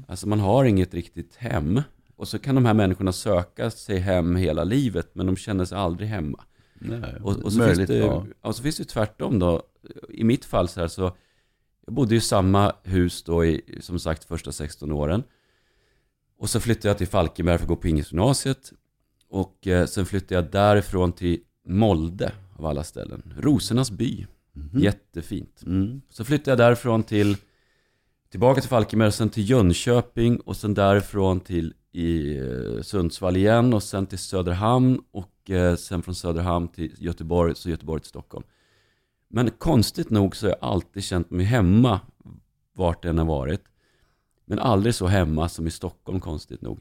Alltså 0.09 0.29
man 0.29 0.41
har 0.41 0.65
inget 0.65 0.95
riktigt 0.95 1.37
hem. 1.37 1.83
Och 2.17 2.29
så 2.29 2.39
kan 2.39 2.55
de 2.55 2.65
här 2.65 2.75
människorna 2.75 3.13
söka 3.13 3.71
sig 3.71 3.99
hem 3.99 4.37
hela 4.37 4.65
livet, 4.65 5.11
men 5.13 5.27
de 5.27 5.37
känner 5.37 5.65
sig 5.65 5.79
aldrig 5.79 6.09
hemma. 6.09 6.45
Nej, 6.81 7.15
Och, 7.23 7.37
och 7.37 7.53
så, 7.53 7.59
möjligt, 7.59 7.77
finns 7.77 7.89
det, 7.89 7.97
ja. 7.97 8.27
ja. 8.43 8.53
så 8.53 8.63
finns 8.63 8.77
det 8.77 8.81
ju 8.81 8.85
tvärtom 8.85 9.39
då. 9.39 9.63
I 10.09 10.25
mitt 10.25 10.45
fall 10.45 10.69
så 10.69 10.81
här 10.81 10.89
så, 10.89 11.17
jag 11.87 11.95
bodde 11.95 12.15
i 12.15 12.21
samma 12.21 12.73
hus 12.83 13.23
då 13.23 13.45
i, 13.45 13.79
som 13.81 13.99
sagt, 13.99 14.25
första 14.25 14.53
16 14.53 14.93
åren. 14.93 15.23
Och 16.39 16.51
så 16.51 16.61
flyttade 16.61 16.89
jag 16.89 16.99
till 16.99 17.09
Falkenberg 17.09 17.59
för 17.59 17.65
att 17.65 17.69
gå 17.69 17.77
på 17.77 17.89
Ingesgymnasiet. 17.89 18.73
Och 19.29 19.67
eh, 19.67 19.87
sen 19.87 20.07
flyttade 20.07 20.35
jag 20.35 20.51
därifrån 20.51 21.13
till 21.13 21.41
Molde, 21.67 22.33
av 22.57 22.67
alla 22.67 22.85
ställen. 22.85 23.35
Rosornas 23.37 23.91
by. 23.91 24.27
Jättefint. 24.73 25.63
Mm. 25.67 26.03
Så 26.11 26.25
flyttade 26.25 26.51
jag 26.51 26.59
därifrån 26.59 27.03
till, 27.03 27.37
tillbaka 28.31 28.61
till 28.61 28.71
Falkenberg, 28.71 29.13
sen 29.13 29.31
till 29.31 29.51
Jönköping 29.51 30.41
och 30.41 30.57
sen 30.57 30.75
därifrån 30.75 31.41
till 31.41 31.75
i 31.93 32.39
eh, 32.39 32.83
Sundsvall 32.83 33.37
igen 33.37 33.75
och 33.75 33.83
sen 33.83 34.07
till 34.07 34.19
Söderhamn 34.19 35.01
och 35.11 35.51
eh, 35.51 35.77
sen 35.77 36.03
från 36.03 36.15
Söderhamn 36.15 36.69
till 36.69 36.95
Göteborg, 36.99 37.55
så 37.55 37.71
Göteborg 37.71 38.01
till 38.01 38.09
Stockholm. 38.09 38.45
Men 39.29 39.51
konstigt 39.51 40.11
nog 40.11 40.37
så 40.37 40.47
har 40.47 40.51
jag 40.51 40.71
alltid 40.71 41.05
känt 41.05 41.31
mig 41.31 41.47
hemma 41.47 42.01
vart 42.73 43.03
det 43.03 43.09
än 43.09 43.19
har 43.19 43.25
varit. 43.25 43.65
Men 44.45 44.59
aldrig 44.59 44.95
så 44.95 45.07
hemma 45.07 45.49
som 45.49 45.67
i 45.67 45.71
Stockholm 45.71 46.21
konstigt 46.21 46.63
nog. 46.63 46.81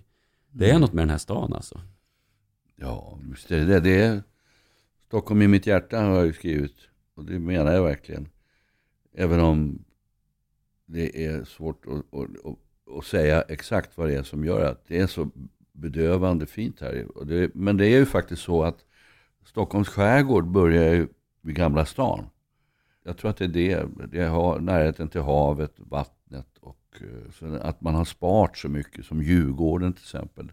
Det 0.52 0.70
är 0.70 0.80
något 0.80 0.94
med 0.94 1.02
den 1.02 1.10
här 1.10 1.18
stan 1.18 1.54
alltså. 1.54 1.80
Ja, 2.80 3.20
visst 3.30 3.52
är 3.52 3.66
det 3.66 3.80
det. 3.80 4.04
är 4.04 4.24
Stockholm 5.08 5.42
i 5.42 5.48
mitt 5.48 5.68
hjärta 5.68 6.02
har 6.02 6.16
jag 6.16 6.26
ju 6.26 6.34
skrivit. 6.34 6.76
Och 7.16 7.26
det 7.26 7.40
menar 7.40 7.72
jag 7.72 7.84
verkligen. 7.84 8.30
Även 9.14 9.40
om 9.40 9.86
det 10.86 11.26
är 11.26 11.44
svårt 11.44 11.86
att, 11.86 12.20
att, 12.20 12.46
att, 12.46 12.98
att 12.98 13.06
säga 13.06 13.42
exakt 13.42 13.98
vad 13.98 14.08
det 14.08 14.16
är 14.16 14.24
som 14.24 14.46
gör 14.46 14.66
att 14.66 14.88
det 14.88 15.00
är 15.00 15.08
så 15.08 15.30
bedövande 15.72 16.46
fint 16.46 16.82
här. 16.82 17.08
Men 17.54 17.78
det 17.78 17.86
är 17.86 17.98
ju 17.98 18.06
faktiskt 18.06 18.42
så 18.42 18.64
att 18.64 18.86
Stockholms 19.46 19.90
skärgård 19.90 20.48
börjar 20.48 20.94
ju 20.94 21.08
vid 21.42 21.56
Gamla 21.56 21.86
stan. 21.86 22.26
Jag 23.04 23.18
tror 23.18 23.32
att 23.32 23.38
det 23.38 23.46
är 23.46 23.48
det, 23.48 23.88
det 24.12 24.24
har 24.24 24.60
närheten 24.60 25.10
till 25.10 25.22
havet, 25.22 25.74
vattnet 25.78 26.58
och 26.60 27.02
eh, 27.42 27.54
att 27.62 27.82
man 27.82 27.96
har 27.96 28.06
sparat 28.06 28.58
så 28.58 28.70
mycket 28.70 29.06
som 29.06 29.24
Djurgården 29.24 29.94
till 29.94 30.04
exempel. 30.04 30.52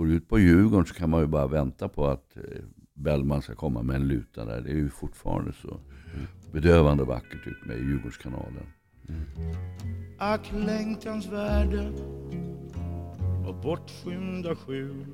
Går 0.00 0.06
du 0.06 0.14
ut 0.14 0.28
på 0.28 0.38
Djurgården 0.38 0.86
så 0.86 0.94
kan 0.94 1.10
man 1.10 1.20
ju 1.20 1.26
bara 1.26 1.46
vänta 1.46 1.88
på 1.88 2.06
att 2.06 2.36
eh, 2.36 2.42
Bellman 2.94 3.42
ska 3.42 3.54
komma 3.54 3.82
med 3.82 3.96
en 3.96 4.08
luta 4.08 4.44
där. 4.44 4.60
Det 4.60 4.70
är 4.70 4.74
ju 4.74 4.90
fortfarande 4.90 5.52
så 5.52 5.80
bedövande 6.52 7.04
vackert 7.04 7.46
ut 7.46 7.66
med 7.66 7.78
Djurgårdskanalen. 7.78 8.66
Ack 10.18 10.52
längtans 10.52 11.26
värde 11.26 11.92
och 13.48 13.54
bortskymda 13.54 14.56
skjul 14.56 15.06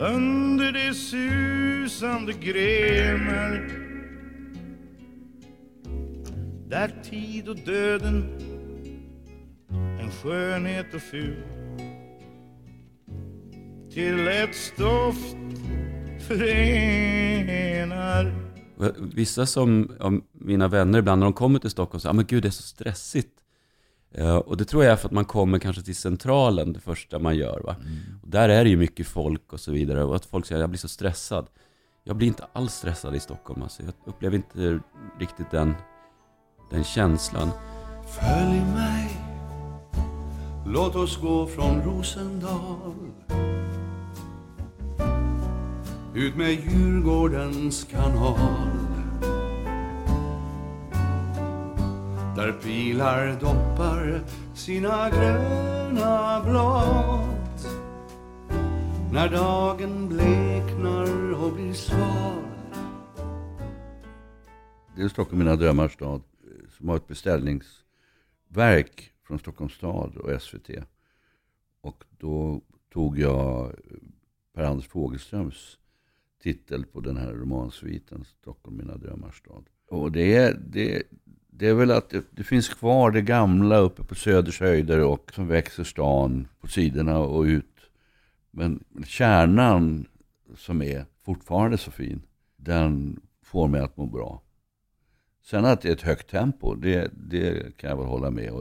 under 0.00 0.72
de 0.72 0.94
susande 0.94 2.32
grenar 2.32 3.68
där 6.68 7.02
tid 7.02 7.48
och 7.48 7.56
döden 7.56 8.38
en 10.00 10.10
skönhet 10.10 10.94
och 10.94 11.02
ful 11.02 11.61
till 13.94 14.28
ett 14.28 14.54
stoft 14.54 15.36
förenar 16.28 17.72
Vissa 19.14 19.46
som, 19.46 19.96
av 20.00 20.20
mina 20.32 20.68
vänner 20.68 20.98
ibland 20.98 21.18
när 21.18 21.26
de 21.26 21.32
kommer 21.32 21.58
till 21.58 21.70
Stockholm 21.70 22.00
säger, 22.00 22.10
ah, 22.10 22.12
men 22.12 22.26
gud 22.26 22.42
det 22.42 22.48
är 22.48 22.50
så 22.50 22.62
stressigt. 22.62 23.30
Eh, 24.14 24.36
och 24.36 24.56
det 24.56 24.64
tror 24.64 24.84
jag 24.84 24.92
är 24.92 24.96
för 24.96 25.08
att 25.08 25.12
man 25.12 25.24
kommer 25.24 25.58
kanske 25.58 25.82
till 25.82 25.96
centralen 25.96 26.72
det 26.72 26.80
första 26.80 27.18
man 27.18 27.36
gör. 27.36 27.60
Va? 27.60 27.76
Och 28.22 28.28
där 28.28 28.48
är 28.48 28.64
det 28.64 28.70
ju 28.70 28.76
mycket 28.76 29.06
folk 29.06 29.52
och 29.52 29.60
så 29.60 29.72
vidare. 29.72 30.04
Och 30.04 30.16
att 30.16 30.24
folk 30.24 30.46
säger, 30.46 30.60
jag 30.60 30.70
blir 30.70 30.78
så 30.78 30.88
stressad. 30.88 31.46
Jag 32.04 32.16
blir 32.16 32.28
inte 32.28 32.44
alls 32.52 32.74
stressad 32.74 33.14
i 33.14 33.20
Stockholm. 33.20 33.62
Alltså. 33.62 33.82
Jag 33.82 33.94
upplever 34.04 34.36
inte 34.36 34.80
riktigt 35.20 35.50
den, 35.50 35.74
den 36.70 36.84
känslan. 36.84 37.50
Följ 38.20 38.60
mig 38.74 39.22
Låt 40.66 40.96
oss 40.96 41.20
gå 41.20 41.46
från 41.46 41.82
Rosendal 41.82 42.94
ut 46.14 46.36
med 46.36 46.52
Djurgårdens 46.52 47.84
kanal. 47.84 48.68
Där 52.36 52.52
pilar 52.62 53.40
doppar 53.40 54.20
sina 54.54 55.10
gröna 55.10 56.42
blad. 56.44 57.28
När 59.12 59.30
dagen 59.30 60.08
bleknar 60.08 61.32
och 61.44 61.52
blir 61.52 61.72
sval. 61.72 62.42
Det 64.96 65.02
är 65.02 65.08
Stockholm 65.08 65.38
mina 65.38 65.56
drömmars 65.56 65.92
stad 65.92 66.22
som 66.78 66.88
har 66.88 66.96
ett 66.96 67.08
beställningsverk 67.08 69.12
från 69.26 69.38
Stockholms 69.38 69.72
stad 69.72 70.16
och 70.16 70.42
SVT. 70.42 70.70
Och 71.80 72.04
då 72.18 72.60
tog 72.92 73.18
jag 73.18 73.66
eh, 73.66 73.72
Per-Anders 74.54 74.88
Fogelströms 74.88 75.78
titel 76.42 76.84
på 76.84 77.00
den 77.00 77.16
här 77.16 77.32
romansviten 77.32 78.24
Stockholm 78.24 78.76
mina 78.76 78.96
drömmars 78.96 79.38
stad. 79.38 79.64
Och 79.88 80.12
det 80.12 80.36
är, 80.36 80.56
det, 80.66 81.02
det 81.50 81.68
är 81.68 81.74
väl 81.74 81.90
att 81.90 82.10
det, 82.10 82.24
det 82.30 82.44
finns 82.44 82.68
kvar 82.68 83.10
det 83.10 83.22
gamla 83.22 83.78
uppe 83.78 84.04
på 84.04 84.14
Söders 84.14 84.60
höjder 84.60 85.00
och 85.00 85.32
som 85.34 85.48
växer 85.48 85.84
stan 85.84 86.48
på 86.60 86.66
sidorna 86.66 87.18
och 87.18 87.42
ut. 87.42 87.66
Men 88.50 88.84
kärnan 89.06 90.06
som 90.56 90.82
är 90.82 91.04
fortfarande 91.24 91.78
så 91.78 91.90
fin, 91.90 92.22
den 92.56 93.20
får 93.42 93.68
mig 93.68 93.80
att 93.80 93.96
må 93.96 94.06
bra. 94.06 94.42
Sen 95.44 95.64
att 95.64 95.80
det 95.80 95.88
är 95.88 95.92
ett 95.92 96.02
högt 96.02 96.30
tempo, 96.30 96.74
det, 96.74 97.10
det 97.12 97.76
kan 97.76 97.90
jag 97.90 97.96
väl 97.96 98.06
hålla 98.06 98.30
med 98.30 98.52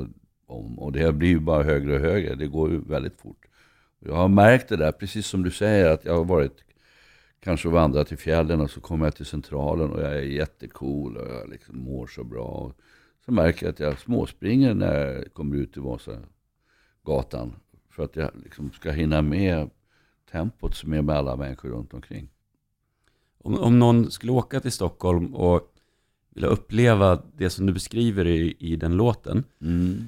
om. 0.45 0.79
Och 0.79 0.91
det 0.91 1.13
blir 1.13 1.29
ju 1.29 1.39
bara 1.39 1.63
högre 1.63 1.96
och 1.96 2.01
högre, 2.01 2.35
det 2.35 2.48
går 2.48 2.72
ju 2.72 2.81
väldigt 2.81 3.22
fort. 3.22 3.46
Jag 4.00 4.15
har 4.15 4.27
märkt 4.27 4.70
det 4.70 4.77
där, 4.77 4.91
precis 4.91 5.27
som 5.27 5.44
du 5.44 5.51
säger, 5.51 5.89
att 5.89 6.05
jag 6.05 6.17
har 6.17 6.25
varit 6.25 6.63
kanske 7.44 7.70
vandrat 7.70 8.12
i 8.12 8.18
fjällen 8.18 8.62
och 8.62 8.72
så 8.72 8.82
kommer 8.82 9.06
jag 9.06 9.16
till 9.16 9.25
centralen 9.25 9.92
och 9.92 10.01
jag 10.01 10.14
är 10.14 10.22
jättecool 10.22 11.18
och 11.18 11.27
jag 11.27 11.50
liksom 11.50 11.80
mår 11.80 12.08
så 12.08 12.24
bra. 12.24 12.74
Så 13.25 13.32
märker 13.32 13.66
jag 13.66 13.74
att 13.74 13.80
jag 13.80 14.00
småspringer 14.00 14.74
när 14.74 14.96
jag 14.96 15.34
kommer 15.34 15.56
ut 15.56 15.74
till 15.74 15.82
Vasagatan. 15.82 17.56
För 17.90 18.04
att 18.04 18.16
jag 18.16 18.32
liksom 18.44 18.72
ska 18.72 18.92
hinna 18.92 19.22
med 19.22 19.70
tempot 20.32 20.75
som 20.75 20.94
är 20.94 21.01
med 21.01 21.16
alla 21.16 21.36
människor 21.36 21.70
runt 21.70 21.94
omkring. 21.94 22.30
Om, 23.38 23.60
om 23.60 23.80
någon 23.80 24.12
skulle 24.12 24.32
åka 24.32 24.60
till 24.60 24.72
Stockholm 24.72 25.36
och 25.36 25.74
vilja 26.30 26.50
uppleva 26.50 27.24
det 27.38 27.50
som 27.50 27.66
du 27.66 27.74
beskriver 27.74 28.27
i, 28.27 28.56
i 28.60 28.75
den 28.75 28.98
låten. 28.98 29.44
Mm. 29.62 30.08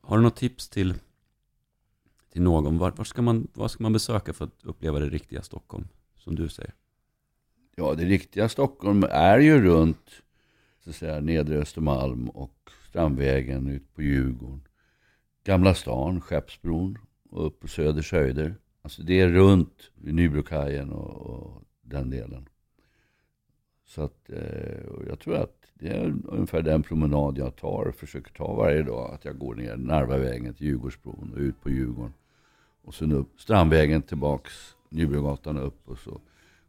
Har 0.00 0.16
du 0.16 0.22
något 0.22 0.36
tips 0.36 0.68
till, 0.68 0.94
till 2.32 2.42
någon? 2.42 2.78
Var, 2.78 2.90
var 2.90 3.04
ska 3.04 3.22
man, 3.22 3.48
vad 3.52 3.70
ska 3.70 3.82
man 3.82 3.92
besöka 3.92 4.32
för 4.32 4.44
att 4.44 4.64
uppleva 4.64 4.98
det 4.98 5.08
riktiga 5.08 5.42
Stockholm? 5.42 5.88
Som 6.24 6.34
du 6.34 6.48
säger. 6.48 6.74
Ja, 7.76 7.94
det 7.94 8.04
riktiga 8.04 8.48
Stockholm 8.48 9.04
är 9.10 9.38
ju 9.38 9.62
runt 9.62 10.10
så 10.84 10.90
att 10.90 10.96
säga, 10.96 11.20
nedre 11.20 11.58
Östermalm 11.58 12.28
och 12.28 12.70
Strandvägen 12.88 13.68
ut 13.68 13.94
på 13.94 14.02
Djurgården. 14.02 14.62
Gamla 15.44 15.74
stan, 15.74 16.20
Skeppsbron 16.20 16.98
och 17.30 17.46
upp 17.46 17.60
på 17.60 17.68
Söders 17.68 18.12
höjder. 18.12 18.54
Alltså 18.82 19.02
det 19.02 19.20
är 19.20 19.28
runt 19.28 19.90
Nybrokajen 19.94 20.90
och, 20.90 21.16
och 21.16 21.62
den 21.82 22.10
delen. 22.10 22.48
Så 23.86 24.02
att 24.02 24.30
eh, 24.30 24.86
och 24.86 25.02
jag 25.08 25.20
tror 25.20 25.36
att 25.36 25.66
det 25.74 25.88
är 25.88 26.14
ungefär 26.28 26.62
den 26.62 26.82
promenad 26.82 27.38
jag 27.38 27.56
tar, 27.56 27.84
och 27.88 27.94
försöker 27.94 28.32
ta 28.32 28.54
varje 28.54 28.82
dag. 28.82 29.14
Att 29.14 29.24
jag 29.24 29.38
går 29.38 29.54
ner 29.54 29.76
Narvavägen 29.76 30.54
till 30.54 30.66
Djurgårdsbron 30.66 31.32
och 31.34 31.40
ut 31.40 31.60
på 31.60 31.70
Djurgården. 31.70 32.12
Och 32.82 32.94
sen 32.94 33.12
upp 33.12 33.40
Strandvägen 33.40 34.02
tillbaks 34.02 34.74
Nybrogatan 34.94 35.58
upp 35.58 35.88
och 35.88 35.98
så 35.98 36.20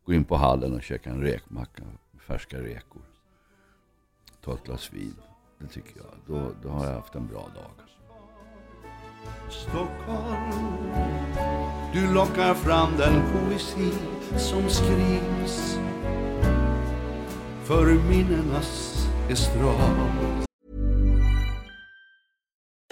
gå 0.05 0.13
in 0.13 0.23
på 0.23 0.35
hallen 0.35 0.73
och 0.73 0.83
käka 0.83 1.09
en 1.09 1.21
räkmacka 1.21 1.83
med 2.11 2.21
färska 2.21 2.61
räkor. 2.61 3.01
Ta 4.41 4.53
ett 4.53 4.63
glas 4.63 4.93
vin. 4.93 5.15
Det 5.59 5.67
tycker 5.67 5.97
jag. 5.97 6.13
Då, 6.27 6.51
då 6.63 6.69
har 6.69 6.85
jag 6.85 6.93
haft 6.93 7.15
en 7.15 7.27
bra 7.27 7.49
dag. 7.55 7.71
Stockholm 9.49 10.75
Du 11.93 12.13
lockar 12.13 12.53
fram 12.53 12.97
den 12.97 13.21
poesi 13.31 13.91
som 14.37 14.69
skrivs 14.69 15.79
för 17.63 18.09
minnenas 18.09 18.95
estrad 19.29 20.54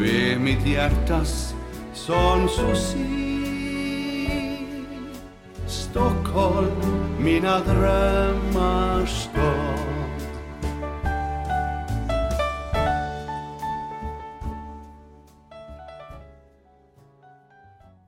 Du 0.00 0.32
är 0.32 0.38
mitt 0.38 0.66
hjärtas 0.66 1.54
Sanssouci 1.94 2.98
Stockholm, 5.66 6.70
mina 7.18 7.58
drömmars 7.58 9.10
stad 9.10 9.78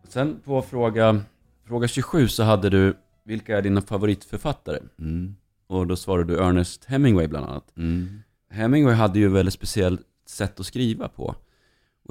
Sen 0.09 0.41
på 0.45 0.63
fråga, 0.63 1.21
fråga 1.65 1.89
27 1.89 2.29
så 2.29 2.43
hade 2.43 2.71
du, 2.71 2.97
vilka 3.25 3.59
är 3.59 3.63
dina 3.63 3.81
favoritförfattare? 3.81 4.79
Mm. 4.99 5.37
Och 5.67 5.87
då 5.87 5.97
svarade 5.97 6.35
du 6.35 6.43
Ernest 6.43 6.85
Hemingway 6.85 7.27
bland 7.27 7.47
annat. 7.47 7.77
Mm. 7.77 8.23
Hemingway 8.51 8.95
hade 8.95 9.19
ju 9.19 9.29
väldigt 9.29 9.55
speciellt 9.55 10.01
sätt 10.27 10.61
att 10.61 10.67
skriva 10.67 11.09
på. 11.09 11.35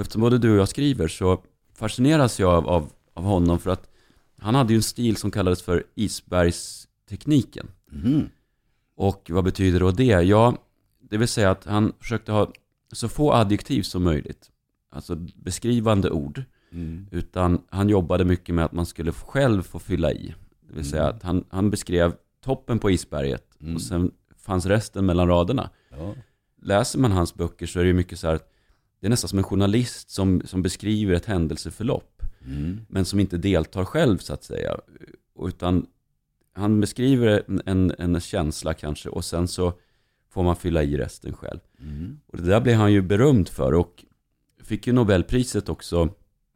Och 0.01 0.03
eftersom 0.03 0.21
både 0.21 0.37
du 0.37 0.51
och 0.51 0.57
jag 0.57 0.69
skriver 0.69 1.07
så 1.07 1.43
fascineras 1.73 2.39
jag 2.39 2.51
av, 2.51 2.67
av, 2.69 2.91
av 3.13 3.23
honom 3.23 3.59
för 3.59 3.69
att 3.71 3.89
han 4.37 4.55
hade 4.55 4.73
ju 4.73 4.77
en 4.77 4.83
stil 4.83 5.15
som 5.17 5.31
kallades 5.31 5.61
för 5.61 5.83
isbergstekniken. 5.95 7.67
Mhm. 7.91 8.29
Och 8.95 9.29
vad 9.29 9.43
betyder 9.43 9.79
då 9.79 9.91
det? 9.91 10.03
Ja, 10.05 10.57
det 11.09 11.17
vill 11.17 11.27
säga 11.27 11.51
att 11.51 11.65
han 11.65 11.93
försökte 11.99 12.31
ha 12.31 12.51
så 12.91 13.09
få 13.09 13.33
adjektiv 13.33 13.83
som 13.83 14.03
möjligt. 14.03 14.51
Alltså 14.89 15.15
beskrivande 15.35 16.09
ord. 16.09 16.43
Mm. 16.71 17.07
Utan 17.11 17.61
han 17.69 17.89
jobbade 17.89 18.25
mycket 18.25 18.55
med 18.55 18.65
att 18.65 18.71
man 18.71 18.85
skulle 18.85 19.11
själv 19.11 19.61
få 19.63 19.79
fylla 19.79 20.11
i. 20.11 20.33
Det 20.69 20.75
vill 20.75 20.89
säga 20.89 21.07
att 21.07 21.23
han, 21.23 21.43
han 21.49 21.69
beskrev 21.69 22.13
toppen 22.43 22.79
på 22.79 22.91
isberget 22.91 23.47
Mm. 23.61 23.75
och 23.75 23.81
sen 23.81 24.11
fanns 24.37 24.65
resten 24.65 25.05
mellan 25.05 25.27
raderna. 25.27 25.69
Ja. 25.89 26.15
Läser 26.61 26.99
man 26.99 27.11
hans 27.11 27.33
böcker 27.35 27.65
så 27.65 27.79
är 27.79 27.83
det 27.83 27.87
ju 27.87 27.93
mycket 27.93 28.19
så 28.19 28.27
här 28.27 28.35
att 28.35 28.50
det 29.01 29.07
är 29.07 29.09
nästan 29.09 29.29
som 29.29 29.37
en 29.37 29.43
journalist 29.43 30.09
som, 30.09 30.41
som 30.45 30.61
beskriver 30.61 31.13
ett 31.13 31.25
händelseförlopp. 31.25 32.21
Mm. 32.45 32.81
Men 32.89 33.05
som 33.05 33.19
inte 33.19 33.37
deltar 33.37 33.85
själv 33.85 34.17
så 34.17 34.33
att 34.33 34.43
säga. 34.43 34.77
Utan 35.39 35.85
han 36.53 36.81
beskriver 36.81 37.43
en, 37.65 37.93
en, 37.97 38.19
känsla 38.19 38.73
kanske 38.73 39.09
och 39.09 39.25
sen 39.25 39.47
så 39.47 39.73
får 40.29 40.43
man 40.43 40.55
fylla 40.55 40.83
i 40.83 40.97
resten 40.97 41.33
själv. 41.33 41.59
Mm. 41.79 42.19
Och 42.27 42.37
det 42.37 42.43
där 42.43 42.61
blev 42.61 42.75
han 42.75 42.93
ju 42.93 43.01
berömd 43.01 43.49
för 43.49 43.73
och 43.73 44.05
fick 44.63 44.87
ju 44.87 44.93
Nobelpriset 44.93 45.69
också, 45.69 46.01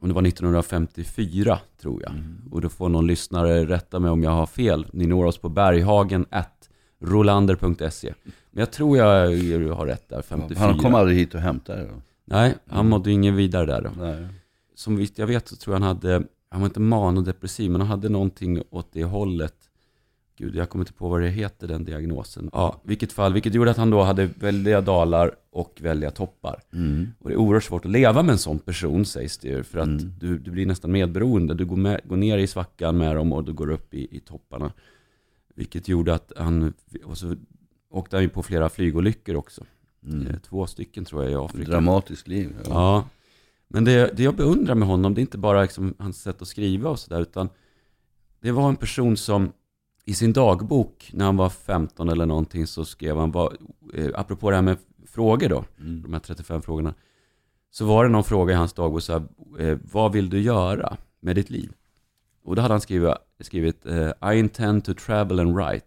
om 0.01 0.07
det 0.07 0.13
var 0.13 0.27
1954 0.27 1.59
tror 1.81 2.01
jag. 2.03 2.11
Och 2.51 2.61
då 2.61 2.69
får 2.69 2.89
någon 2.89 3.07
lyssnare 3.07 3.65
rätta 3.65 3.99
mig 3.99 4.11
om 4.11 4.23
jag 4.23 4.31
har 4.31 4.45
fel. 4.45 4.87
Ni 4.93 5.07
når 5.07 5.25
oss 5.25 5.37
på 5.37 5.49
berghagen 5.49 6.25
rolander.se. 6.99 8.13
Men 8.51 8.59
jag 8.59 8.71
tror 8.71 8.97
jag 8.97 9.05
har 9.75 9.85
rätt 9.85 10.09
där, 10.09 10.21
54. 10.21 10.59
Han 10.59 10.77
kom 10.77 10.95
aldrig 10.95 11.17
hit 11.17 11.35
och 11.35 11.41
hämtade 11.41 11.81
det 11.81 11.87
då? 11.87 12.01
Nej, 12.25 12.55
han 12.67 12.89
mådde 12.89 13.09
ju 13.09 13.13
ingen 13.13 13.35
vidare 13.35 13.65
där 13.65 13.81
då. 13.81 13.89
Nej. 14.03 14.27
Som 14.75 14.95
vitt 14.95 15.17
jag 15.17 15.27
vet 15.27 15.47
så 15.47 15.55
tror 15.55 15.75
jag 15.75 15.79
han 15.81 15.87
hade, 15.95 16.23
han 16.49 16.61
var 16.61 16.67
inte 16.67 16.79
manodepressiv, 16.79 17.71
men 17.71 17.81
han 17.81 17.89
hade 17.89 18.09
någonting 18.09 18.61
åt 18.69 18.87
det 18.91 19.03
hållet. 19.03 19.55
Gud, 20.37 20.55
jag 20.55 20.69
kommer 20.69 20.83
inte 20.83 20.93
på 20.93 21.09
vad 21.09 21.21
det 21.21 21.29
heter, 21.29 21.67
den 21.67 21.85
diagnosen. 21.85 22.49
Ja, 22.53 22.81
vilket 22.83 23.13
fall, 23.13 23.33
vilket 23.33 23.53
gjorde 23.53 23.71
att 23.71 23.77
han 23.77 23.89
då 23.89 24.01
hade 24.01 24.25
väldiga 24.25 24.81
dalar 24.81 25.31
och 25.51 25.79
väldiga 25.81 26.11
toppar. 26.11 26.61
Mm. 26.73 27.07
Och 27.19 27.29
det 27.29 27.35
är 27.35 27.37
oerhört 27.37 27.63
svårt 27.63 27.85
att 27.85 27.91
leva 27.91 28.23
med 28.23 28.33
en 28.33 28.37
sån 28.39 28.59
person 28.59 29.05
sägs 29.05 29.37
det 29.37 29.47
ju. 29.47 29.63
För 29.63 29.79
att 29.79 29.87
Mm. 29.87 30.13
du, 30.19 30.37
du 30.37 30.51
blir 30.51 30.65
nästan 30.65 30.91
medberoende. 30.91 31.53
Du 31.53 31.65
går, 31.65 31.75
med, 31.77 32.01
går 32.03 32.17
ner 32.17 32.37
i 32.37 32.47
svackan 32.47 32.97
med 32.97 33.15
dem 33.15 33.33
och 33.33 33.43
du 33.43 33.53
går 33.53 33.69
upp 33.71 33.93
i, 33.93 34.17
i 34.17 34.19
topparna. 34.19 34.71
Vilket 35.55 35.87
gjorde 35.87 36.13
att 36.13 36.31
han, 36.37 36.73
och 37.03 37.17
så 37.17 37.35
åkte 37.89 38.15
han 38.15 38.23
ju 38.23 38.29
på 38.29 38.43
flera 38.43 38.69
flygolyckor 38.69 39.35
också. 39.35 39.63
Mm. 40.05 40.27
Eh, 40.27 40.35
Två 40.39 40.67
stycken 40.67 41.05
tror 41.05 41.23
jag 41.23 41.31
i 41.31 41.35
Afrika. 41.35 41.71
Dramatiskt 41.71 42.27
liv. 42.27 42.55
Ja. 42.63 42.69
Ja. 42.69 43.05
Men 43.67 43.83
det, 43.85 44.11
det 44.17 44.23
jag 44.23 44.35
beundrar 44.35 44.75
med 44.75 44.87
honom, 44.87 45.13
det 45.13 45.19
är 45.19 45.21
inte 45.21 45.37
bara 45.37 45.61
liksom 45.61 45.93
hans 45.99 46.21
sätt 46.21 46.41
att 46.41 46.47
skriva 46.47 46.89
och 46.89 46.99
sådär, 46.99 47.21
utan 47.21 47.49
det 48.41 48.51
var 48.51 48.69
en 48.69 48.75
person 48.75 49.17
som 49.17 49.51
i 50.05 50.13
sin 50.13 50.33
dagbok, 50.33 51.09
när 51.13 51.25
han 51.25 51.37
var 51.37 51.49
15 51.49 52.09
eller 52.09 52.25
någonting, 52.25 52.67
så 52.67 52.85
skrev 52.85 53.17
han, 53.17 53.31
vad, 53.31 53.57
eh, 53.93 54.09
apropå 54.13 54.49
det 54.49 54.55
här 54.55 54.63
med 54.63 54.77
frågor 55.07 55.49
då, 55.49 55.65
Mm. 55.79 56.01
de 56.01 56.13
här 56.13 56.19
35 56.19 56.61
frågorna, 56.61 56.93
så 57.71 57.85
var 57.85 58.03
det 58.05 58.09
någon 58.11 58.23
fråga 58.23 58.53
i 58.53 58.57
hans 58.57 58.73
dagbok, 58.73 59.01
så 59.01 59.13
här, 59.13 59.23
eh, 59.59 59.77
vad 59.91 60.11
vill 60.11 60.29
du 60.29 60.41
göra 60.41 60.97
med 61.19 61.35
ditt 61.35 61.49
liv? 61.49 61.71
Och 62.43 62.55
då 62.55 62.61
hade 62.61 62.73
han 62.73 62.81
skrivit, 62.81 63.13
skrivit 63.39 63.85
eh, 63.85 64.33
I 64.33 64.39
intend 64.39 64.85
to 64.85 64.93
travel 64.93 65.39
and 65.39 65.55
write. 65.55 65.85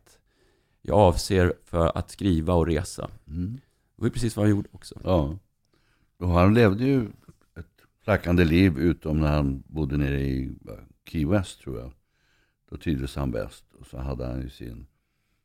Jag 0.82 0.98
avser 0.98 1.52
för 1.64 1.98
att 1.98 2.10
skriva 2.10 2.54
och 2.54 2.66
resa. 2.66 3.08
Mm. 3.28 3.58
Det 3.98 4.02
var 4.02 4.08
ju 4.08 4.12
precis 4.12 4.36
vad 4.36 4.46
han 4.46 4.50
gjorde 4.50 4.68
också. 4.72 5.00
Ja. 5.04 5.38
Och 6.18 6.28
han 6.28 6.54
levde 6.54 6.84
ju 6.84 7.06
ett 7.56 7.82
flackande 8.04 8.44
liv 8.44 8.78
utom 8.78 9.20
när 9.20 9.28
han 9.28 9.62
bodde 9.66 9.96
nere 9.96 10.20
i 10.20 10.56
va, 10.60 10.72
Key 11.04 11.26
West 11.26 11.60
tror 11.60 11.78
jag. 11.78 11.92
Då 12.70 12.76
trivdes 12.76 13.16
han 13.16 13.30
bäst. 13.30 13.64
Och 13.72 13.86
så 13.86 13.98
hade 13.98 14.26
han 14.26 14.42
ju 14.42 14.50
sin 14.50 14.86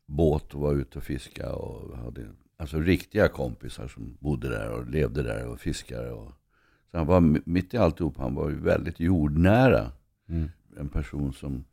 båt 0.06 0.54
och 0.54 0.60
var 0.60 0.74
ute 0.74 0.98
och 0.98 1.04
fiskade 1.04 1.52
och 1.52 1.98
hade 1.98 2.26
alltså 2.56 2.80
riktiga 2.80 3.28
kompisar 3.28 3.88
som 3.88 4.16
bodde 4.20 4.48
där 4.48 4.70
och 4.70 4.90
levde 4.90 5.22
där 5.22 5.46
och 5.46 5.60
fiskade. 5.60 6.10
Och, 6.10 6.32
så 6.90 6.98
han 6.98 7.06
var 7.06 7.20
mitt 7.44 7.74
i 7.74 7.76
alltihop, 7.76 8.16
han 8.16 8.34
var 8.34 8.50
ju 8.50 8.60
väldigt 8.60 9.00
jordnära. 9.00 9.92
Mm. 10.28 10.50
En 10.76 10.88
person 10.88 11.32
som 11.32 11.64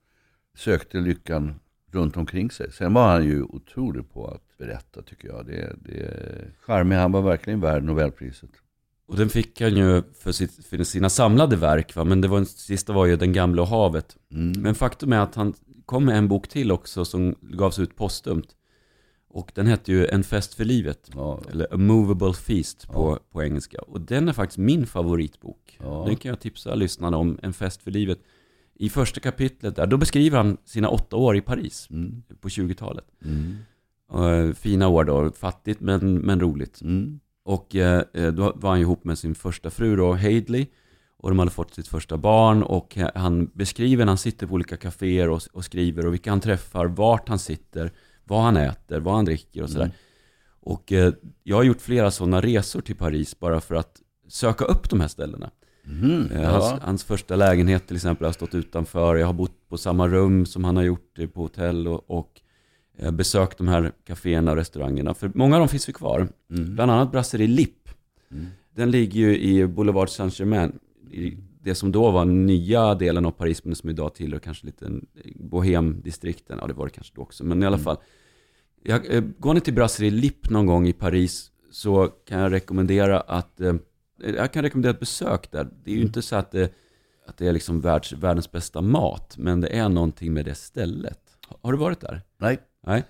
sökte 0.54 1.00
lyckan 1.00 1.60
runt 1.92 2.18
omkring 2.18 2.52
sig. 2.52 2.72
Sen 2.72 2.94
var 2.94 3.12
han 3.12 3.24
ju 3.24 3.44
otrolig 3.44 4.10
på 4.14 4.28
att 4.28 4.51
berätta 4.66 5.02
tycker 5.02 5.28
jag. 5.28 5.46
Det, 5.46 5.76
det 5.86 6.00
är 6.00 6.54
charmig, 6.62 6.96
han 6.96 7.12
var 7.12 7.22
verkligen 7.22 7.60
värd 7.62 7.84
Nobelpriset. 7.84 8.50
Och 9.08 9.18
den 9.18 9.30
fick 9.30 9.62
han 9.62 9.76
ju 9.76 10.04
för, 10.14 10.32
sitt, 10.32 10.66
för 10.66 10.84
sina 10.84 11.10
samlade 11.10 11.56
verk, 11.56 11.96
va? 11.96 12.04
men 12.04 12.22
det 12.22 12.28
var, 12.28 12.38
den 12.38 12.46
sista 12.46 12.94
var 12.94 13.06
ju 13.06 13.16
Den 13.16 13.34
gamla 13.34 13.62
och 13.62 13.68
havet. 13.68 14.18
Mm. 14.32 14.62
Men 14.62 14.76
faktum 14.76 15.14
är 15.14 15.20
att 15.20 15.36
han 15.36 15.54
kom 15.86 16.06
med 16.06 16.18
en 16.18 16.28
bok 16.28 16.48
till 16.48 16.72
också 16.72 17.06
som 17.06 17.36
gavs 17.42 17.80
ut 17.80 17.96
postumt. 17.96 18.48
Och 19.34 19.52
den 19.56 19.68
hette 19.68 19.92
ju 19.92 20.06
En 20.08 20.24
fest 20.24 20.54
för 20.54 20.66
livet, 20.66 21.10
Ja. 21.16 21.42
eller 21.52 21.74
A 21.74 21.78
Movable 21.78 22.34
Feast 22.34 22.88
på, 22.88 23.20
på 23.32 23.44
engelska. 23.44 23.82
Och 23.82 24.02
den 24.02 24.28
är 24.30 24.34
faktiskt 24.34 24.58
min 24.58 24.86
favoritbok. 24.86 25.78
Ja. 25.84 26.04
Den 26.08 26.16
kan 26.16 26.30
jag 26.30 26.40
tipsa 26.40 26.76
lyssnarna 26.76 27.18
om, 27.18 27.40
En 27.44 27.54
fest 27.54 27.82
för 27.82 27.92
livet. 27.92 28.20
I 28.76 28.90
första 28.90 29.20
kapitlet 29.20 29.76
där, 29.76 29.88
då 29.88 29.98
beskriver 29.98 30.38
han 30.38 30.58
sina 30.66 30.90
åtta 30.90 31.16
år 31.16 31.36
i 31.38 31.42
Paris 31.42 31.88
Mm. 31.92 32.24
på 32.42 32.48
20-talet. 32.50 33.06
Mm. 33.26 33.58
Eh, 34.14 34.54
fina 34.54 34.88
år 34.88 35.04
då, 35.04 35.32
fattigt 35.32 35.82
men, 35.82 36.16
men 36.16 36.40
roligt. 36.40 36.82
Mm. 36.82 37.20
Och 37.44 37.76
eh, 37.76 38.04
då 38.34 38.54
var 38.56 38.70
han 38.70 38.80
ihop 38.80 39.04
med 39.04 39.18
sin 39.18 39.36
första 39.36 39.70
fru 39.70 39.96
då, 39.96 40.14
Hadley. 40.14 40.68
Och 41.18 41.30
de 41.30 41.40
hade 41.40 41.52
fått 41.52 41.74
sitt 41.74 41.88
första 41.88 42.18
barn 42.18 42.64
och 42.64 42.98
eh, 42.98 43.10
han 43.16 43.52
beskriver 43.54 44.06
när 44.06 44.12
han 44.12 44.18
sitter 44.18 44.48
på 44.48 44.54
olika 44.54 44.78
kaféer 44.78 45.30
och, 45.30 45.42
och 45.54 45.66
skriver 45.66 46.06
och 46.06 46.14
vilka 46.14 46.30
han 46.30 46.40
träffar, 46.40 46.86
vart 46.86 47.30
han 47.30 47.40
sitter, 47.40 47.92
vad 48.24 48.42
han 48.42 48.58
äter, 48.58 49.00
vad 49.00 49.14
han 49.16 49.26
dricker 49.26 49.64
och 49.64 49.70
sådär. 49.70 49.86
Mm. 49.86 49.96
Och 50.60 50.92
eh, 50.92 51.14
jag 51.44 51.56
har 51.56 51.64
gjort 51.64 51.82
flera 51.82 52.12
sådana 52.12 52.42
resor 52.42 52.82
till 52.82 52.96
Paris 52.96 53.40
bara 53.40 53.62
för 53.62 53.76
att 53.76 54.02
söka 54.28 54.66
upp 54.66 54.90
de 54.90 55.02
här 55.02 55.08
ställena. 55.08 55.52
Mhm. 55.84 56.30
Eh, 56.32 56.42
Ja. 56.42 56.50
Hans, 56.50 56.82
hans 56.82 57.04
första 57.04 57.36
lägenhet 57.36 57.88
till 57.88 57.96
exempel 57.96 58.26
har 58.26 58.34
stått 58.34 58.56
utanför. 58.56 59.16
Jag 59.16 59.28
har 59.28 59.34
bott 59.34 59.70
på 59.70 59.78
samma 59.78 60.08
rum 60.08 60.46
som 60.46 60.64
han 60.64 60.76
har 60.76 60.84
gjort 60.84 61.34
på 61.34 61.42
hotell 61.42 61.88
och, 61.88 62.10
och 62.10 62.42
eh, 62.98 63.12
besökt 63.12 63.58
de 63.58 63.68
här 63.68 63.92
kaféerna 64.06 64.52
och 64.52 64.58
restaurangerna. 64.58 65.14
För 65.14 65.32
många 65.36 65.56
av 65.56 65.60
dem 65.60 65.68
finns 65.70 65.90
ju 65.90 65.94
kvar. 65.94 66.28
Mm. 66.50 66.76
Bland 66.76 66.92
annat 66.92 67.12
Brasserie 67.12 67.48
Lipp. 67.48 67.90
Mm. 68.32 68.46
Den 68.76 68.92
ligger 68.92 69.20
ju 69.20 69.38
i 69.40 69.68
Boulevard 69.68 70.10
Saint-Germain. 70.10 70.80
I 71.12 71.38
det 71.64 71.76
som 71.76 71.92
då 71.92 72.12
var 72.12 72.26
nya 72.26 72.96
delen 72.96 73.26
av 73.26 73.32
Paris, 73.32 73.64
men 73.66 73.76
som 73.76 73.90
idag 73.90 74.16
tillhör 74.16 74.40
kanske 74.40 74.66
lite 74.66 74.86
en 74.86 75.06
bohemdistrikten. 75.36 76.58
Ja, 76.62 76.68
det 76.68 76.74
var 76.74 76.86
det 76.86 76.92
kanske 76.92 77.14
då 77.16 77.22
också. 77.22 77.44
Men 77.44 77.64
i 77.64 77.66
alla 77.66 77.76
Mm. 77.76 77.84
fall. 77.84 77.98
Jag, 78.84 79.16
eh, 79.16 79.24
går 79.40 79.54
ni 79.54 79.62
till 79.62 79.74
Brasserie 79.74 80.12
Lipp 80.12 80.50
någon 80.50 80.66
gång 80.66 80.88
i 80.88 80.94
Paris 80.94 81.52
så 81.72 82.08
kan 82.08 82.40
jag 82.40 82.52
rekommendera 82.52 83.20
att 83.20 83.62
eh, 83.62 83.74
jag 84.36 84.54
kan 84.54 84.64
rekommendera 84.64 84.92
ett 84.94 85.00
besök 85.00 85.52
där. 85.52 85.68
Det 85.84 85.92
är 85.92 85.96
ju 85.96 86.02
inte 86.02 86.22
så 86.22 86.36
att 86.36 86.52
det, 86.52 86.74
att 87.28 87.38
det 87.38 87.48
är 87.48 87.54
liksom 87.54 87.82
världs, 87.82 88.14
världens 88.14 88.52
bästa 88.52 88.82
mat, 88.82 89.36
men 89.38 89.62
det 89.62 89.68
är 89.68 89.90
någonting 89.90 90.34
med 90.34 90.46
det 90.46 90.56
stället. 90.56 91.20
Har 91.62 91.72
du 91.72 91.78
varit 91.78 92.02
där? 92.02 92.22
Nej. 92.38 92.60
Nej. 92.88 93.04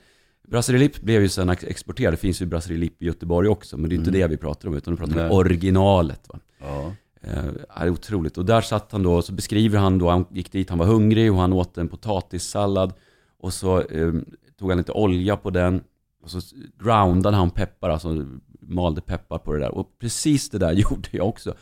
Brasserie 0.48 0.80
Lipp 0.80 1.02
blev 1.02 1.22
ju 1.22 1.30
sen 1.30 1.50
ex- 1.50 1.64
exporterad. 1.64 2.14
Det 2.14 2.18
finns 2.18 2.42
ju 2.42 2.46
Brasserie 2.46 2.78
Lipp 2.78 3.02
i 3.02 3.06
Göteborg 3.06 3.48
också, 3.48 3.78
men 3.78 3.90
det 3.90 3.96
är 3.96 3.98
inte 3.98 4.12
det 4.12 4.28
vi 4.28 4.38
pratar 4.38 4.68
om, 4.68 4.76
utan 4.78 4.94
vi 4.94 4.98
pratar 4.98 5.14
om 5.14 5.28
Nej. 5.28 5.30
originalet. 5.38 6.30
Va? 6.30 6.40
Ja. 6.60 6.94
Eh, 7.22 7.44
det 7.44 7.66
är 7.70 7.90
otroligt. 7.90 8.38
Och 8.38 8.46
där 8.46 8.62
satt 8.62 8.92
han 8.92 9.04
då, 9.04 9.14
och 9.14 9.26
så 9.26 9.34
beskriver 9.34 9.80
han 9.80 9.98
då, 9.98 10.10
han 10.10 10.26
gick 10.32 10.52
dit, 10.52 10.70
han 10.70 10.80
var 10.80 10.86
hungrig 10.86 11.32
och 11.32 11.38
han 11.38 11.54
åt 11.54 11.78
en 11.78 11.88
potatissallad. 11.88 12.94
Och 13.40 13.54
så 13.54 13.82
eh, 13.82 14.14
tog 14.60 14.70
han 14.70 14.78
lite 14.78 14.92
olja 14.92 15.38
på 15.38 15.50
den. 15.50 15.84
Och 16.24 16.32
så 16.32 16.40
groundade 16.84 17.38
han 17.38 17.50
peppar, 17.50 17.90
alltså 17.90 18.26
malde 18.60 19.02
peppar 19.02 19.38
på 19.38 19.54
det 19.54 19.60
där. 19.60 19.72
Och 19.76 20.00
precis 20.00 20.50
det 20.50 20.58
där 20.58 20.72
gjorde 20.90 21.10
jag 21.12 21.28
också. 21.28 21.54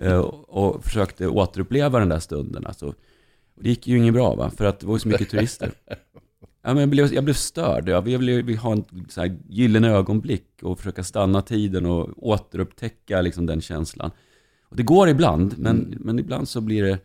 Eh, 0.00 0.16
och, 0.18 0.74
och 0.74 0.84
försökte 0.84 1.28
återuppleva 1.28 1.98
den 1.98 2.08
där 2.08 2.18
stunden. 2.18 2.66
Alltså. 2.66 2.86
Och 3.56 3.62
det 3.62 3.68
gick 3.68 3.86
ju 3.86 3.98
inget 3.98 4.14
bra 4.14 4.34
va, 4.34 4.50
för 4.50 4.64
att 4.64 4.80
det 4.80 4.86
var 4.86 4.94
ju 4.94 4.98
så 5.00 5.08
mycket 5.08 5.30
turister. 5.30 5.72
Ja, 6.66 6.74
men 6.74 6.80
jag, 6.80 6.88
blev, 6.88 7.14
jag 7.14 7.24
blev 7.24 7.34
störd. 7.34 7.88
Jag 7.88 8.02
ville, 8.02 8.42
ville 8.42 8.58
ha 8.58 8.72
en 8.72 8.84
så 9.08 9.20
här 9.20 9.36
gyllene 9.48 9.90
ögonblick 9.90 10.62
och 10.62 10.78
försöka 10.78 11.04
stanna 11.04 11.42
tiden 11.42 11.86
och 11.86 12.28
återupptäcka 12.28 13.20
liksom, 13.20 13.46
den 13.46 13.60
känslan. 13.60 14.10
Och 14.68 14.76
det 14.76 14.82
går 14.82 15.08
ibland, 15.08 15.58
men, 15.58 15.94
men 16.00 16.18
ibland 16.18 16.48
så 16.48 16.60
blir 16.60 16.82
det, 16.82 16.98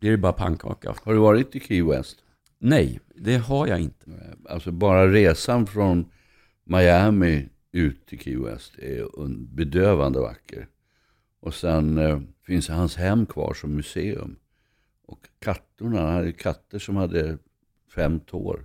blir 0.00 0.10
det 0.10 0.16
bara 0.16 0.32
pannkaka. 0.32 0.94
Har 1.02 1.12
du 1.12 1.18
varit 1.18 1.56
i 1.56 1.60
Key 1.60 1.82
West? 1.82 2.16
Nej, 2.58 3.00
det 3.14 3.36
har 3.36 3.66
jag 3.66 3.80
inte. 3.80 4.06
Alltså 4.48 4.70
bara 4.70 5.12
resan 5.12 5.66
från 5.66 6.04
Miami 6.64 7.48
ut 7.72 8.06
till 8.06 8.18
Key 8.20 8.36
West 8.36 8.78
är 8.78 9.28
bedövande 9.54 10.20
vacker. 10.20 10.68
Och 11.40 11.54
sen 11.54 11.98
eh, 11.98 12.20
finns 12.46 12.68
hans 12.68 12.96
hem 12.96 13.26
kvar 13.26 13.54
som 13.54 13.74
museum. 13.74 14.36
Och 15.06 15.28
kattorna, 15.38 16.00
han 16.00 16.14
hade 16.14 16.32
katter 16.32 16.78
som 16.78 16.96
hade 16.96 17.38
fem 17.94 18.20
tår. 18.20 18.64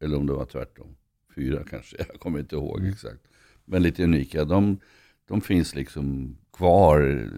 Eller 0.00 0.16
om 0.16 0.26
det 0.26 0.32
var 0.32 0.44
tvärtom. 0.44 0.96
Fyra 1.34 1.64
kanske, 1.70 1.96
jag 2.08 2.20
kommer 2.20 2.38
inte 2.38 2.56
ihåg 2.56 2.86
exakt. 2.86 3.20
Men 3.64 3.82
lite 3.82 4.04
unika. 4.04 4.44
De, 4.44 4.78
de 5.26 5.40
finns 5.40 5.74
liksom 5.74 6.36
kvar 6.52 7.30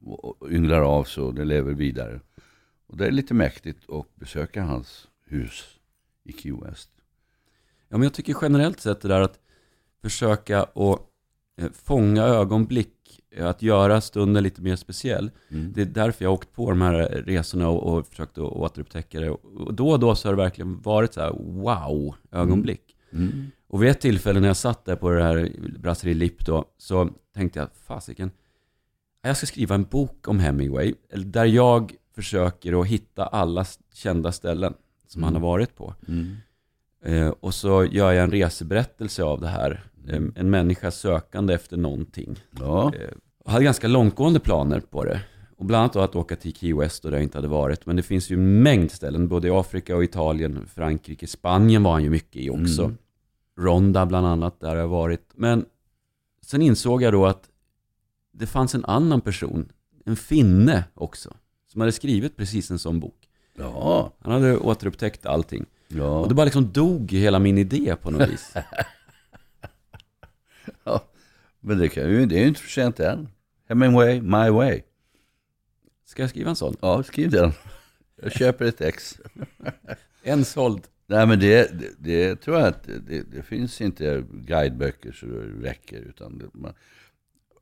och 0.00 0.50
ynglar 0.50 0.80
av 0.80 1.04
sig 1.04 1.22
och 1.22 1.34
det 1.34 1.44
lever 1.44 1.72
vidare. 1.72 2.20
Och 2.86 2.96
det 2.96 3.06
är 3.06 3.10
lite 3.10 3.34
mäktigt 3.34 3.90
att 3.90 4.16
besöka 4.16 4.62
hans 4.62 5.08
hus 5.24 5.78
i 6.24 6.32
Key 6.32 6.52
West. 6.52 6.90
Ja, 7.88 7.96
men 7.96 8.02
jag 8.02 8.14
tycker 8.14 8.36
generellt 8.42 8.80
sett 8.80 9.00
det 9.00 9.08
där 9.08 9.20
att 9.20 9.40
försöka 10.02 10.62
att 10.62 11.00
eh, 11.56 11.70
fånga 11.72 12.22
ögonblick, 12.22 12.97
att 13.36 13.62
göra 13.62 14.00
stunden 14.00 14.42
lite 14.42 14.62
mer 14.62 14.76
speciell. 14.76 15.30
Mm. 15.48 15.72
Det 15.72 15.82
är 15.82 15.86
därför 15.86 16.24
jag 16.24 16.30
har 16.30 16.34
åkt 16.34 16.52
på 16.52 16.70
de 16.70 16.80
här 16.80 16.94
resorna 17.26 17.68
och, 17.68 17.98
och 17.98 18.06
försökt 18.06 18.38
att 18.38 18.44
återupptäcka 18.44 19.20
det. 19.20 19.30
Och 19.30 19.74
då 19.74 19.90
och 19.90 20.00
då 20.00 20.14
så 20.14 20.28
har 20.28 20.36
det 20.36 20.42
verkligen 20.42 20.80
varit 20.80 21.14
så 21.14 21.20
här 21.20 21.32
wow-ögonblick. 21.38 22.96
Mm. 23.12 23.50
Och 23.68 23.82
vid 23.82 23.90
ett 23.90 24.00
tillfälle 24.00 24.40
när 24.40 24.48
jag 24.48 24.56
satt 24.56 24.84
där 24.84 24.96
på 24.96 25.10
det 25.10 25.22
här 25.22 25.52
Brasserie 25.78 26.14
Lipp 26.14 26.46
då, 26.46 26.64
så 26.78 27.10
tänkte 27.34 27.58
jag, 27.58 27.68
fasiken, 27.86 28.30
jag 29.22 29.36
ska 29.36 29.46
skriva 29.46 29.74
en 29.74 29.84
bok 29.84 30.28
om 30.28 30.38
Hemingway, 30.38 30.94
där 31.14 31.44
jag 31.44 31.94
försöker 32.14 32.80
att 32.80 32.86
hitta 32.86 33.26
alla 33.26 33.64
kända 33.92 34.32
ställen 34.32 34.74
som 35.06 35.22
han 35.22 35.34
har 35.34 35.40
varit 35.40 35.76
på. 35.76 35.94
Mm. 36.08 36.36
Eh, 37.04 37.28
och 37.28 37.54
så 37.54 37.84
gör 37.84 38.12
jag 38.12 38.24
en 38.24 38.30
reseberättelse 38.30 39.22
av 39.22 39.40
det 39.40 39.48
här. 39.48 39.84
Eh, 40.08 40.22
en 40.34 40.50
människa 40.50 40.90
sökande 40.90 41.54
efter 41.54 41.76
någonting. 41.76 42.36
Ja, 42.60 42.92
Eh, 42.94 43.10
jag 43.44 43.52
hade 43.52 43.64
ganska 43.64 43.88
långtgående 43.88 44.40
planer 44.40 44.80
på 44.80 45.04
det. 45.04 45.20
Och 45.56 45.64
bland 45.64 45.80
annat 45.80 45.92
då 45.92 46.00
att 46.00 46.16
åka 46.16 46.36
till 46.36 46.54
Key 46.54 46.74
West 46.74 47.04
och 47.04 47.10
där 47.10 47.18
jag 47.18 47.22
inte 47.24 47.38
hade 47.38 47.48
varit. 47.48 47.86
Men 47.86 47.96
det 47.96 48.02
finns 48.02 48.30
ju 48.30 48.34
en 48.34 48.62
mängd 48.62 48.90
ställen, 48.90 49.28
både 49.28 49.48
i 49.48 49.50
Afrika 49.50 49.96
och 49.96 50.04
Italien, 50.04 50.66
Frankrike, 50.74 51.26
Spanien 51.26 51.82
var 51.82 51.92
han 51.92 52.02
ju 52.02 52.10
mycket 52.10 52.36
i 52.42 52.50
också. 52.50 52.82
Mm. 52.84 52.96
Ronda 53.58 54.06
bland 54.06 54.26
annat, 54.26 54.60
där 54.60 54.68
har 54.68 54.76
jag 54.76 54.88
varit. 54.88 55.30
Men 55.34 55.64
sen 56.42 56.62
insåg 56.62 57.02
jag 57.02 57.12
då 57.12 57.26
att 57.26 57.48
det 58.32 58.46
fanns 58.46 58.74
en 58.74 58.84
annan 58.84 59.20
person, 59.20 59.72
en 60.06 60.16
finne 60.16 60.84
också, 60.94 61.34
som 61.72 61.80
hade 61.80 61.92
skrivit 61.92 62.36
precis 62.36 62.70
en 62.70 62.78
sån 62.78 63.00
bok. 63.00 63.28
ja, 63.58 64.12
Han 64.20 64.32
hade 64.32 64.58
återupptäckt 64.58 65.26
allting. 65.26 65.66
ja. 65.88 66.18
Och 66.20 66.28
det 66.28 66.34
bara 66.34 66.44
liksom 66.44 66.72
dog 66.72 67.12
hela 67.12 67.38
min 67.38 67.58
idé 67.58 67.96
på 68.02 68.10
något 68.10 68.28
vis. 68.28 68.52
ja. 70.84 71.04
Men 71.60 71.78
det, 71.78 71.88
kan 71.88 72.10
ju, 72.10 72.26
det 72.26 72.36
är 72.36 72.40
ju 72.40 72.48
inte 72.48 72.60
för 72.60 72.68
sent 72.68 73.00
än. 73.00 73.28
Hemingway, 73.68 74.20
my 74.20 74.50
way. 74.50 74.82
Ska 76.04 76.22
jag 76.22 76.30
skriva 76.30 76.50
en 76.50 76.56
sån? 76.56 76.76
Ja, 76.80 77.02
skriv 77.02 77.30
den. 77.30 77.52
Jag 78.22 78.32
köper 78.32 78.64
ett 78.64 78.80
ex. 78.80 79.20
En 80.22 80.44
såld. 80.44 80.86
Nej 81.06 81.26
men 81.26 81.40
det, 81.40 81.80
det, 81.80 81.94
det 81.98 82.36
tror 82.36 82.58
jag 82.58 82.66
att 82.66 82.84
det, 82.84 83.22
det 83.22 83.42
finns 83.42 83.80
inte 83.80 84.24
guideböcker 84.30 85.12
så 85.12 85.26
det 85.26 85.68
räcker. 85.68 85.96
Utan 85.96 86.38
det, 86.38 86.44
man, 86.52 86.74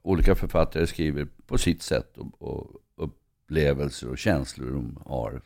olika 0.03 0.35
författare 0.35 0.87
skriver 0.87 1.27
på 1.47 1.59
sitt 1.59 1.83
sätt 1.83 2.19
och, 2.19 2.43
och 2.43 2.83
upplevelser 2.97 4.09
och 4.09 4.19
känslor 4.19 4.71
de 4.71 5.03
har. 5.05 5.43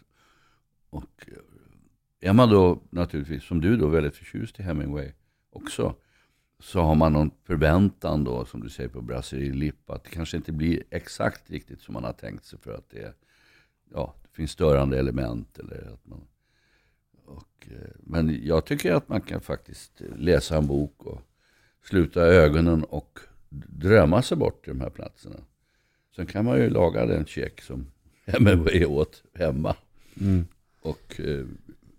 Och 0.91 1.27
är 2.21 2.33
man 2.33 2.49
då 2.49 2.83
naturligtvis, 2.91 3.45
som 3.45 3.61
du 3.61 3.77
då, 3.77 3.89
väldigt 3.89 4.17
förtjust 4.17 4.61
i 4.61 4.63
Hemingway 4.63 5.13
också. 5.51 5.95
Så 6.61 6.81
har 6.81 6.95
man 6.95 7.13
någon 7.13 7.31
förväntan 7.45 8.25
då, 8.25 8.45
som 8.45 8.61
du 8.61 8.69
säger 8.69 8.89
på 8.89 9.03
Brasserie 9.03 9.53
Lipp, 9.53 9.91
att 9.91 10.05
det 10.05 10.11
kanske 10.11 10.37
inte 10.37 10.53
blir 10.53 10.83
exakt 10.91 11.51
riktigt 11.51 11.81
som 11.81 11.95
man 11.95 12.05
har 12.05 12.13
tänkt 12.13 12.45
sig 12.45 12.59
för 12.59 12.75
att 12.75 12.91
det, 12.91 13.15
ja, 13.93 14.15
det 14.23 14.37
finns 14.37 14.51
störande 14.51 14.99
element. 14.99 15.59
Eller 15.59 15.93
att 15.95 16.07
man, 16.07 16.21
och, 17.25 17.69
eh, 17.71 17.91
men 18.01 18.47
jag 18.47 18.65
tycker 18.65 18.93
att 18.93 19.09
man 19.09 19.21
kan 19.21 19.41
faktiskt 19.41 20.03
läsa 20.17 20.57
en 20.57 20.67
bok 20.67 21.07
och 21.07 21.21
sluta 21.85 22.21
ögonen 22.21 22.85
och 22.85 23.19
drömma 23.69 24.23
sig 24.23 24.37
bort 24.37 24.65
till 24.65 24.73
de 24.73 24.81
här 24.81 24.91
platserna. 24.91 25.37
Sen 26.17 26.27
kan 26.27 26.45
man 26.45 26.59
ju 26.59 26.71
laga 26.71 27.07
den 27.07 27.25
check 27.25 27.61
som 27.61 27.87
Hemingway 28.27 28.85
åt 28.85 29.23
hemma. 29.35 29.77
Mm. 30.21 30.47
Och 30.81 31.21
eh, 31.21 31.47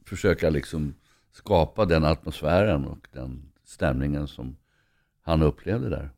försöka 0.06 0.50
liksom 0.50 0.94
skapa 1.32 1.86
den 1.86 2.06
atmosfären 2.06 2.86
och 2.86 3.08
den 3.12 3.51
stämningen 3.72 4.28
som 4.28 4.56
han 5.22 5.42
upplevde 5.42 5.90
där. 5.90 6.10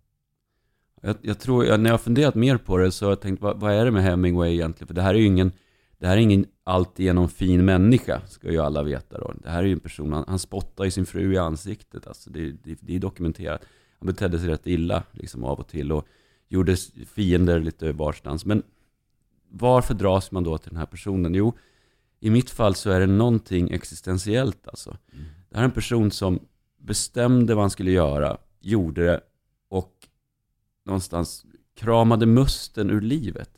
Jag, 1.01 1.15
jag 1.21 1.39
tror, 1.39 1.77
när 1.77 1.89
jag 1.89 2.01
funderat 2.01 2.35
mer 2.35 2.57
på 2.57 2.77
det 2.77 2.91
så 2.91 3.05
har 3.05 3.11
jag 3.11 3.21
tänkt, 3.21 3.41
vad, 3.41 3.59
vad 3.59 3.73
är 3.73 3.85
det 3.85 3.91
med 3.91 4.03
Hemingway 4.03 4.53
egentligen? 4.53 4.87
För 4.87 4.93
det 4.93 5.01
här 5.01 5.13
är 5.13 5.19
ju 5.19 5.25
ingen, 5.25 5.51
det 5.97 6.07
här 6.07 6.17
är 6.17 6.21
ingen 6.21 6.45
alltigenom 6.63 7.29
fin 7.29 7.65
människa, 7.65 8.21
ska 8.27 8.51
ju 8.51 8.59
alla 8.59 8.83
veta 8.83 9.17
då. 9.17 9.33
Det 9.43 9.49
här 9.49 9.59
är 9.59 9.67
ju 9.67 9.73
en 9.73 9.79
person, 9.79 10.13
han, 10.13 10.23
han 10.27 10.39
spottar 10.39 10.83
ju 10.83 10.91
sin 10.91 11.05
fru 11.05 11.33
i 11.33 11.37
ansiktet, 11.37 12.07
alltså 12.07 12.29
det, 12.29 12.51
det, 12.51 12.77
det 12.81 12.95
är 12.95 12.99
dokumenterat. 12.99 13.65
Han 13.99 14.07
betedde 14.07 14.39
sig 14.39 14.49
rätt 14.49 14.67
illa, 14.67 15.03
liksom 15.11 15.43
av 15.43 15.59
och 15.59 15.67
till, 15.67 15.91
och 15.91 16.07
gjorde 16.47 16.75
fiender 17.15 17.59
lite 17.59 17.91
varstans. 17.91 18.45
Men 18.45 18.63
varför 19.49 19.93
dras 19.93 20.31
man 20.31 20.43
då 20.43 20.57
till 20.57 20.69
den 20.69 20.79
här 20.79 20.85
personen? 20.85 21.33
Jo, 21.33 21.53
i 22.19 22.29
mitt 22.29 22.49
fall 22.49 22.75
så 22.75 22.89
är 22.89 22.99
det 22.99 23.07
någonting 23.07 23.71
existentiellt 23.71 24.67
alltså. 24.67 24.97
Det 25.49 25.57
här 25.57 25.61
är 25.61 25.65
en 25.65 25.71
person 25.71 26.11
som 26.11 26.39
bestämde 26.83 27.55
vad 27.55 27.63
han 27.63 27.69
skulle 27.69 27.91
göra, 27.91 28.37
gjorde 28.61 29.05
det 29.05 29.21
och 29.69 29.93
någonstans 30.85 31.45
kramade 31.75 32.25
musten 32.25 32.89
ur 32.89 33.01
livet. 33.01 33.49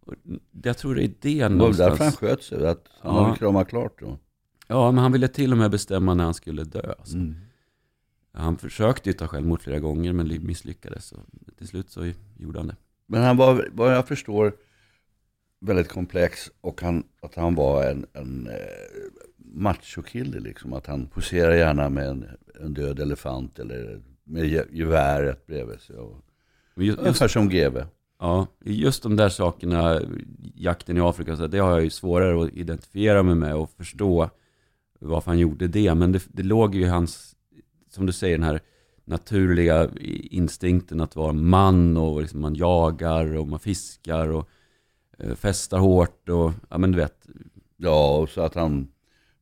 Och 0.00 0.14
jag 0.62 0.78
tror 0.78 0.94
det 0.94 1.04
är 1.04 1.12
det 1.20 1.48
Det 1.48 1.48
var 1.48 1.48
därför 1.48 1.82
han 1.82 1.90
någonstans. 1.90 2.16
sköt 2.16 2.42
sig, 2.42 2.66
att 2.66 2.88
han 3.00 3.14
Ja. 3.16 3.24
hade 3.24 3.36
kramat 3.38 3.68
klart 3.68 4.00
då. 4.00 4.18
Ja, 4.66 4.90
men 4.90 5.02
han 5.02 5.12
ville 5.12 5.28
till 5.28 5.52
och 5.52 5.58
med 5.58 5.70
bestämma 5.70 6.14
när 6.14 6.24
han 6.24 6.34
skulle 6.34 6.64
dö. 6.64 6.94
Alltså. 6.98 7.16
Mm. 7.16 7.34
Han 8.32 8.58
försökte 8.58 9.08
ju 9.08 9.12
ta 9.12 9.26
självmord 9.28 9.62
flera 9.62 9.78
gånger 9.80 10.12
men 10.12 10.46
misslyckades. 10.46 11.04
Så 11.06 11.16
till 11.58 11.68
slut 11.68 11.90
så 11.90 12.12
gjorde 12.38 12.58
han 12.58 12.66
det. 12.68 12.76
Men 13.06 13.22
han 13.22 13.36
var, 13.36 13.68
vad 13.72 13.94
jag 13.94 14.08
förstår, 14.08 14.56
väldigt 15.62 15.88
komplex 15.88 16.50
och 16.60 16.80
han, 16.80 17.04
att 17.22 17.34
han 17.34 17.54
var 17.54 17.84
en, 17.84 18.06
en 18.12 18.46
eh, 18.46 18.54
machokille 19.36 20.40
liksom. 20.40 20.72
Att 20.72 20.86
han 20.86 21.06
poserar 21.06 21.54
gärna 21.54 21.88
med 21.88 22.08
en, 22.08 22.26
en 22.60 22.74
död 22.74 23.00
elefant 23.00 23.58
eller 23.58 24.02
med 24.24 24.44
ge- 24.44 24.66
geväret 24.70 25.46
bredvid 25.46 25.80
sig. 25.80 25.96
Och, 25.96 26.18
just, 26.76 26.98
ungefär 26.98 27.28
som 27.28 27.48
GV. 27.48 27.78
ja, 28.20 28.46
just 28.64 29.02
de 29.02 29.16
där 29.16 29.28
sakerna, 29.28 30.00
jakten 30.54 30.96
i 30.96 31.00
Afrika, 31.00 31.36
så 31.36 31.46
det 31.46 31.58
har 31.58 31.70
jag 31.70 31.84
ju 31.84 31.90
svårare 31.90 32.44
att 32.44 32.52
identifiera 32.52 33.22
mig 33.22 33.34
med 33.34 33.54
och 33.54 33.70
förstå 33.70 34.30
varför 35.00 35.30
han 35.30 35.38
gjorde 35.38 35.68
det. 35.68 35.94
Men 35.94 36.12
det, 36.12 36.22
det 36.28 36.42
låg 36.42 36.74
ju 36.74 36.80
i 36.80 36.88
hans, 36.88 37.36
som 37.90 38.06
du 38.06 38.12
säger, 38.12 38.38
den 38.38 38.46
här 38.46 38.60
naturliga 39.04 39.88
instinkten 40.30 41.00
att 41.00 41.16
vara 41.16 41.32
man 41.32 41.96
och 41.96 42.20
liksom 42.20 42.40
man 42.40 42.54
jagar 42.54 43.36
och 43.36 43.48
man 43.48 43.58
fiskar 43.60 44.28
och 44.28 44.48
festar 45.36 45.78
hårt 45.78 46.28
och, 46.28 46.52
ja 46.70 46.78
men 46.78 46.92
du 46.92 46.98
vet, 46.98 47.26
Ja, 47.84 48.18
och 48.18 48.28
så 48.28 48.40
att 48.40 48.54
han 48.54 48.88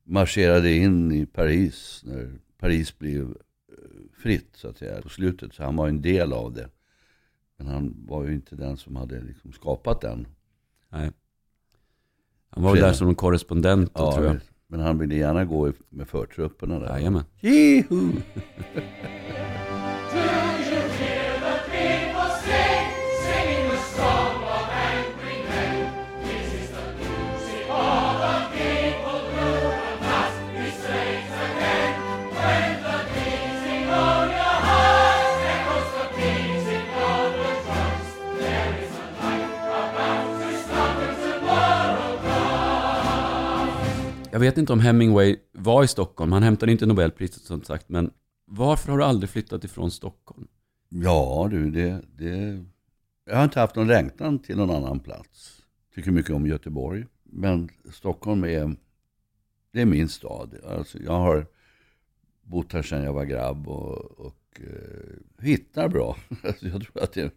marscherade 0.03 0.73
in 0.73 1.11
i 1.11 1.25
Paris 1.25 2.01
när 2.05 2.31
Paris 2.57 2.97
blev 2.99 3.21
eh, 3.21 4.17
fritt 4.17 4.49
så 4.53 4.67
att 4.67 4.77
säga 4.77 5.01
på 5.01 5.09
slutet. 5.09 5.53
Så 5.53 5.63
han 5.63 5.75
var 5.75 5.87
en 5.87 6.01
del 6.01 6.33
av 6.33 6.53
det. 6.53 6.69
Men 7.57 7.67
han 7.67 7.95
var 8.07 8.23
ju 8.25 8.33
inte 8.33 8.55
den 8.55 8.77
som 8.77 8.95
hade 8.95 9.21
liksom 9.21 9.51
skapat 9.51 10.01
den. 10.01 10.27
nej. 10.89 11.11
Han 12.49 12.63
var 12.63 12.71
väl 12.71 12.81
där 12.81 12.93
som 12.93 13.07
en 13.07 13.15
korrespondent 13.15 13.95
då, 13.95 14.11
tror 14.11 14.25
jag. 14.25 14.37
Men 14.67 14.79
han 14.79 14.97
ville 14.97 15.15
gärna 15.15 15.45
gå 15.45 15.71
med 15.89 16.07
förtrupperna 16.07 16.79
där. 16.79 16.89
Jajamän. 16.89 17.23
Jiho! 17.39 18.11
vet 44.41 44.57
inte 44.57 44.73
om 44.73 44.79
Hemingway 44.79 45.35
var 45.51 45.83
i 45.83 45.87
Stockholm. 45.87 46.31
Han 46.31 46.43
hämtade 46.43 46.71
inte 46.71 46.85
Nobelpriset 46.85 47.43
som 47.43 47.63
sagt. 47.63 47.89
Men 47.89 48.11
varför 48.45 48.91
har 48.91 48.97
du 48.97 49.03
aldrig 49.03 49.29
flyttat 49.29 49.63
ifrån 49.63 49.91
Stockholm? 49.91 50.47
Ja 50.89 51.47
du, 51.51 51.71
det, 51.71 52.01
det... 52.17 52.65
Jag 53.25 53.35
har 53.35 53.43
inte 53.43 53.59
haft 53.59 53.75
någon 53.75 53.87
längtan 53.87 54.39
till 54.39 54.57
någon 54.57 54.69
annan 54.69 54.99
plats. 54.99 55.61
Tycker 55.95 56.11
mycket 56.11 56.31
om 56.31 56.47
Göteborg. 56.47 57.05
Men 57.23 57.69
Stockholm 57.91 58.43
är, 58.43 58.75
det 59.71 59.81
är 59.81 59.85
min 59.85 60.09
stad. 60.09 60.55
Alltså, 60.67 60.97
jag 60.97 61.11
har 61.11 61.45
bott 62.41 62.73
här 62.73 62.81
sedan 62.81 63.03
jag 63.03 63.13
var 63.13 63.25
grabb 63.25 63.67
och, 63.67 64.19
och 64.19 64.61
eh, 64.61 65.43
hittar 65.45 65.89
bra. 65.89 66.17
Alltså, 66.43 66.67
jag 66.67 66.81
tror 66.81 67.03
att 67.03 67.15
jag, 67.15 67.31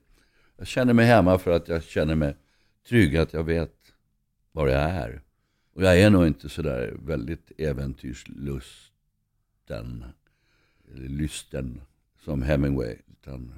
jag 0.57 0.67
känner 0.67 0.93
mig 0.93 1.07
hemma 1.07 1.39
för 1.39 1.51
att 1.51 1.69
jag 1.69 1.83
känner 1.83 2.15
mig 2.15 2.37
trygg. 2.89 3.17
Att 3.17 3.33
jag 3.33 3.45
vet 3.45 3.93
var 4.53 4.69
jag 4.69 4.81
är. 4.81 5.23
Och 5.75 5.83
jag 5.83 6.01
är 6.01 6.11
nog 6.11 6.27
inte 6.27 6.49
sådär 6.49 6.97
väldigt 7.03 7.53
äventyrslusten, 7.59 10.05
eller 10.93 11.09
lysten 11.09 11.81
som 12.25 12.43
Hemingway. 12.43 12.97
Utan 13.07 13.55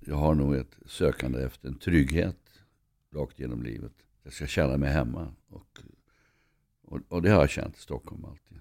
jag 0.00 0.16
har 0.16 0.34
nog 0.34 0.54
ett 0.54 0.76
sökande 0.86 1.42
efter 1.42 1.68
en 1.68 1.78
trygghet 1.78 2.36
rakt 3.14 3.40
genom 3.40 3.62
livet. 3.62 3.92
Jag 4.22 4.32
ska 4.32 4.46
känna 4.46 4.76
mig 4.76 4.90
hemma. 4.90 5.34
Och, 5.48 5.80
och, 6.82 7.00
och 7.08 7.22
det 7.22 7.30
har 7.30 7.40
jag 7.40 7.50
känt 7.50 7.76
i 7.76 7.80
Stockholm 7.80 8.24
alltid. 8.24 8.58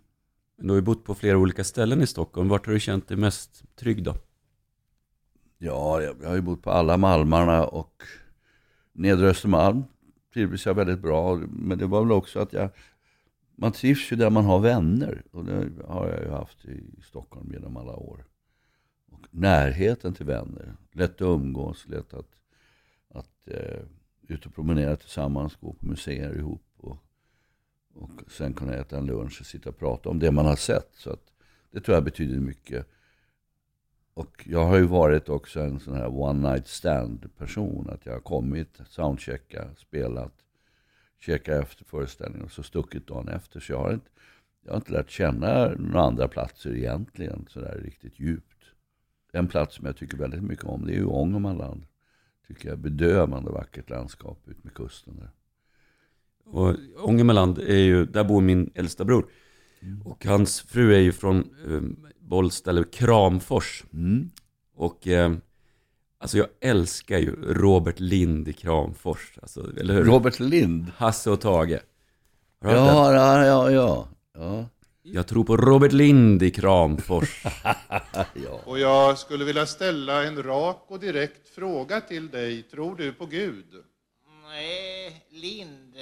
Men 0.56 0.68
Du 0.68 0.74
har 0.74 0.78
ju 0.78 0.82
bott 0.82 1.04
på 1.04 1.16
flera 1.16 1.38
olika 1.38 1.64
ställen 1.64 2.02
i 2.02 2.08
Stockholm. 2.08 2.50
Vart 2.50 2.66
har 2.66 2.74
du 2.74 2.80
känt 2.80 3.08
dig 3.08 3.18
mest 3.18 3.64
trygg 3.76 4.04
då? 4.04 4.16
Ja, 5.58 6.02
jag 6.02 6.16
jag 6.22 6.30
har 6.30 6.36
ju 6.36 6.42
bott 6.42 6.64
på 6.64 6.72
alla 6.72 6.98
Malmarna 6.98 7.66
och 7.66 8.04
Nedre 8.94 9.30
Östermalm 9.30 9.84
trivdes 10.34 10.66
jag 10.66 10.74
väldigt 10.74 11.00
bra. 11.00 11.36
Men 11.36 11.78
det 11.78 11.86
var 11.86 12.02
väl 12.02 12.12
också 12.12 12.40
att 12.40 12.54
jag, 12.54 12.70
man 13.56 13.72
trivs 13.72 14.12
ju 14.12 14.16
där 14.16 14.30
man 14.30 14.46
har 14.46 14.60
vänner. 14.60 15.24
Och 15.32 15.46
det 15.46 15.70
har 15.88 16.08
jag 16.08 16.24
ju 16.24 16.30
haft 16.30 16.66
i 16.66 17.02
Stockholm 17.04 17.52
genom 17.54 17.78
alla 17.78 17.96
år. 17.96 18.26
Och 19.12 19.28
närheten 19.32 20.14
till 20.14 20.26
vänner. 20.26 20.74
Lätt 20.92 21.16
att 21.16 21.22
umgås, 21.22 21.88
lätt 21.88 22.14
att, 22.14 22.32
att 23.10 23.48
eh, 23.48 23.82
ut 24.28 24.46
och 24.46 24.56
promenera 24.56 24.96
tillsammans, 24.96 25.56
gå 25.56 25.74
på 25.74 25.86
museer 25.86 26.38
ihop. 26.38 26.64
Och, 26.78 26.98
och 27.94 28.12
sen 28.32 28.54
kunna 28.54 28.74
äta 28.74 28.98
en 28.98 29.06
lunch 29.06 29.38
och 29.42 29.46
sitta 29.46 29.70
och 29.70 29.80
prata 29.80 30.10
om 30.10 30.20
det 30.20 30.32
man 30.32 30.46
har 30.46 30.56
sett. 30.56 30.90
Så 30.94 31.10
att 31.10 31.32
det 31.72 31.80
tror 31.80 31.96
jag 31.96 32.04
betyder 32.04 32.40
mycket. 32.40 32.88
Och 34.14 34.48
jag 34.50 34.66
har 34.66 34.78
ju 34.78 34.86
varit 34.86 35.30
också 35.30 35.60
en 35.60 35.80
sån 35.80 35.96
här 35.96 36.08
one 36.08 36.52
night 36.52 36.68
stand 36.68 37.30
person. 37.38 37.90
Att 37.90 38.06
jag 38.06 38.14
har 38.14 38.20
kommit, 38.20 38.82
soundchecka, 38.90 39.68
spelat, 39.78 40.34
checka 41.20 41.60
efter 41.60 41.86
föreställningen 41.86 42.46
och 42.46 42.52
så 42.52 42.64
stuckit 42.64 43.08
dagen 43.08 43.28
efter. 43.28 43.60
Så 43.60 43.72
jag 43.72 43.80
har 43.80 43.94
inte, 43.94 44.10
jag 44.64 44.72
har 44.72 44.78
inte 44.78 44.92
lärt 44.92 45.10
känna 45.10 45.70
några 45.70 46.02
andra 46.02 46.28
platser 46.28 46.76
egentligen 46.76 47.46
sådär 47.50 47.82
riktigt 47.84 48.20
djupt. 48.20 48.66
En 49.32 49.48
plats 49.48 49.76
som 49.76 49.86
jag 49.86 49.98
tycker 49.98 50.18
väldigt 50.18 50.44
mycket 50.44 50.66
om 50.66 50.86
det 50.86 50.94
är 50.94 50.98
ju 50.98 51.06
Ångermanland. 51.06 51.86
Tycker 52.48 52.70
jag 52.70 52.74
är 52.74 52.82
bedövande 52.82 53.52
vackert 53.52 53.90
landskap 53.90 54.48
ut 54.48 54.64
med 54.64 54.74
kusten 54.74 55.16
där. 55.16 55.30
Och 56.44 56.76
Ångermanland 56.98 57.60
är 57.60 57.80
ju, 57.80 58.06
där 58.06 58.24
bor 58.24 58.42
min 58.42 58.72
äldsta 58.76 59.06
bror. 59.06 59.26
Och 60.06 60.26
hans 60.26 60.62
fru 60.62 60.96
är 60.96 61.00
ju 61.00 61.12
från 61.12 61.38
eh, 61.40 62.06
Bollsta, 62.20 62.70
eller 62.70 62.84
Kramfors. 62.84 63.84
Mm. 63.94 64.32
Och 64.76 65.08
eh, 65.08 65.34
alltså 66.18 66.38
jag 66.38 66.48
älskar 66.62 67.18
ju 67.18 67.36
Robert 67.54 68.00
Lind 68.00 68.48
i 68.48 68.54
Kramfors. 68.54 69.40
Alltså, 69.42 69.78
eller 69.78 69.94
hur? 69.94 70.04
Robert 70.04 70.40
Lind. 70.40 70.92
Hasse 70.98 71.32
och 71.32 71.42
Tage. 71.42 71.80
Har? 72.62 72.74
Ja, 72.74 73.14
ja, 73.14 73.46
ja, 73.46 73.72
ja. 73.72 74.08
ja. 74.34 74.66
Jag 75.04 75.28
tror 75.28 75.44
på 75.44 75.58
Robert 75.58 75.92
Lind 75.92 76.44
i 76.44 76.52
Kramfors. 76.52 77.44
Och 78.66 78.80
jag 78.80 79.18
skulle 79.18 79.46
vilja 79.46 79.66
ställa 79.66 80.24
en 80.24 80.44
rak 80.44 80.86
och 80.88 81.00
direkt 81.00 81.50
fråga 81.50 82.02
till 82.02 82.30
dig. 82.30 82.64
Tror 82.64 82.96
du 82.96 83.14
på 83.14 83.26
Gud? 83.26 83.66
Nej, 84.44 85.26
Lind. 85.30 85.96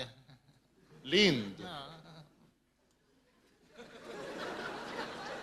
Lind? 1.04 1.56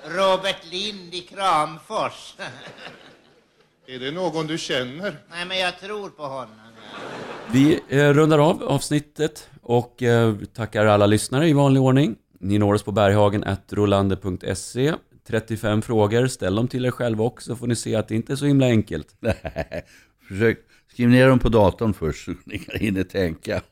Robert 0.08 0.56
Lind 0.70 1.14
i 1.14 1.20
Kramfors. 1.20 2.34
Är 3.86 3.98
det 3.98 4.10
någon 4.10 4.46
du 4.46 4.58
känner? 4.58 5.16
Nej, 5.30 5.46
men 5.46 5.58
jag 5.58 5.80
tror 5.80 6.08
på 6.08 6.22
honom. 6.22 6.54
Vi 7.52 7.80
eh, 7.88 8.12
rundar 8.12 8.38
av 8.38 8.62
avsnittet 8.62 9.48
och 9.62 10.02
eh, 10.02 10.34
tackar 10.54 10.86
alla 10.86 11.06
lyssnare 11.06 11.48
i 11.48 11.52
vanlig 11.52 11.82
ordning. 11.82 12.16
Ni 12.40 12.58
når 12.58 12.74
oss 12.74 12.82
på 12.82 12.92
berghagen.rollander.se 12.92 14.94
35 15.26 15.82
frågor, 15.82 16.26
ställ 16.26 16.54
dem 16.54 16.68
till 16.68 16.84
er 16.84 16.90
själva 16.90 17.24
också 17.24 17.46
så 17.46 17.56
får 17.56 17.66
ni 17.66 17.76
se 17.76 17.94
att 17.94 18.08
det 18.08 18.14
inte 18.14 18.32
är 18.32 18.36
så 18.36 18.46
himla 18.46 18.66
enkelt. 18.66 19.16
Nej, 19.20 19.84
försök 20.28 20.58
skriv 20.92 21.08
ner 21.08 21.28
dem 21.28 21.38
på 21.38 21.48
datorn 21.48 21.94
först 21.94 22.24
så 22.24 22.34
ni 22.44 22.58
kan 22.58 22.80
hinna 22.80 23.04
tänka. 23.04 23.62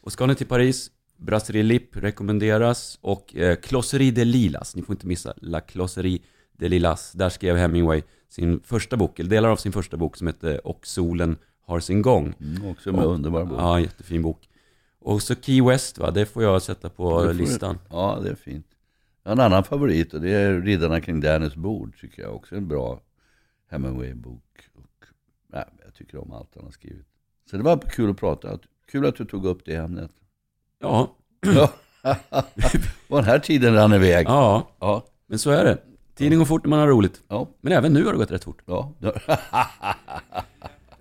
Och 0.00 0.12
ska 0.12 0.26
ni 0.26 0.34
till 0.34 0.46
Paris, 0.46 0.90
Brasserie 1.22 1.62
Lip 1.62 1.96
rekommenderas 1.96 2.98
och 3.00 3.36
eh, 3.36 3.56
Closerie 3.56 4.10
de 4.10 4.24
Lilas, 4.24 4.76
ni 4.76 4.82
får 4.82 4.94
inte 4.94 5.06
missa 5.06 5.34
La 5.36 5.60
Closerie 5.60 6.18
de 6.52 6.68
Lilas. 6.68 7.12
Där 7.12 7.28
skrev 7.28 7.56
Hemingway 7.56 8.02
sin 8.28 8.60
första 8.60 8.96
bok, 8.96 9.18
eller 9.18 9.30
delar 9.30 9.48
av 9.48 9.56
sin 9.56 9.72
första 9.72 9.96
bok 9.96 10.16
som 10.16 10.26
hette 10.26 10.58
Och 10.58 10.86
solen 10.86 11.36
har 11.60 11.80
sin 11.80 12.02
gång. 12.02 12.34
Mm, 12.40 12.70
också 12.70 12.90
en 12.90 12.98
underbar 12.98 13.44
bok. 13.44 13.60
Ja, 13.60 13.80
jättefin 13.80 14.22
bok. 14.22 14.48
Och 14.98 15.22
så 15.22 15.34
Key 15.34 15.62
West 15.62 15.98
va, 15.98 16.10
det 16.10 16.26
får 16.26 16.42
jag 16.42 16.62
sätta 16.62 16.88
på 16.88 17.10
får 17.10 17.32
listan. 17.32 17.78
Ja, 17.90 18.20
det 18.22 18.30
är 18.30 18.34
fint. 18.34 18.66
Jag 19.22 19.30
har 19.30 19.36
en 19.36 19.40
annan 19.40 19.64
favorit 19.64 20.14
och 20.14 20.20
det 20.20 20.30
är 20.30 20.60
Riddarna 20.60 21.00
kring 21.00 21.20
Dannys 21.20 21.54
bord. 21.54 22.00
Tycker 22.00 22.22
jag 22.22 22.34
också 22.34 22.54
är 22.54 22.58
en 22.58 22.68
bra 22.68 23.00
Hemingway-bok. 23.70 24.68
Och, 24.74 25.06
nej, 25.46 25.64
jag 25.84 25.94
tycker 25.94 26.18
om 26.18 26.32
allt 26.32 26.50
han 26.54 26.64
har 26.64 26.70
skrivit. 26.70 27.06
Så 27.50 27.56
det 27.56 27.62
var 27.62 27.78
kul 27.78 28.10
att 28.10 28.16
prata. 28.16 28.58
Kul 28.90 29.06
att 29.06 29.16
du 29.16 29.24
tog 29.24 29.46
upp 29.46 29.64
det 29.64 29.74
ämnet. 29.74 30.10
Ja, 30.82 31.10
Ja. 31.54 31.68
och 33.08 33.16
den 33.16 33.24
här 33.24 33.38
tiden 33.38 33.74
rann 33.74 33.92
iväg. 33.92 34.26
ja, 34.28 34.68
Ja. 34.80 35.04
men 35.28 35.38
så 35.38 35.50
är 35.50 35.64
det. 35.64 35.78
Tiden 36.18 36.38
går 36.38 36.44
fort 36.46 36.64
när 36.64 36.70
man 36.70 36.78
har 36.78 36.86
roligt. 36.86 37.20
Ja. 37.28 37.48
Men 37.60 37.72
även 37.72 37.92
nu 37.92 38.04
har 38.04 38.12
det 38.12 38.18
gått 38.18 38.30
rätt 38.30 38.44
fort. 38.44 38.62
ja. 38.66 38.92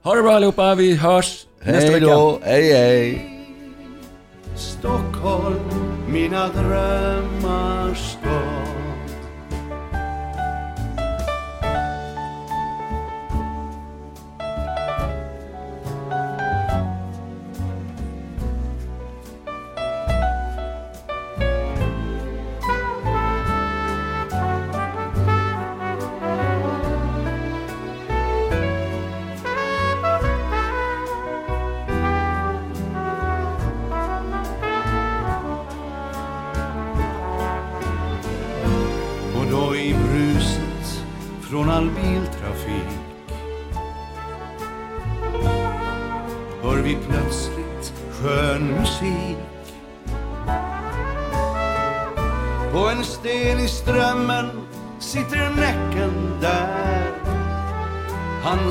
Ha 0.04 0.16
det 0.16 0.22
bra 0.22 0.32
allihopa, 0.32 0.76
vi 0.76 0.96
hörs 0.96 1.46
nästa 1.60 1.72
Hej 1.82 1.90
vecka. 2.00 2.06
då. 2.06 2.40
Hej 2.44 2.74
hej. 2.74 3.28
Stockholm, 4.56 5.60
mina 6.08 6.48
drömmars 6.48 7.98
stad 7.98 8.81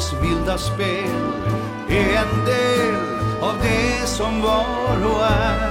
Hans 0.01 0.13
vilda 0.23 0.59
spel 0.59 1.21
är 1.89 2.17
en 2.17 2.45
del 2.45 2.95
av 3.41 3.55
det 3.63 4.07
som 4.07 4.43
var 4.43 5.05
och 5.05 5.25
är. 5.25 5.71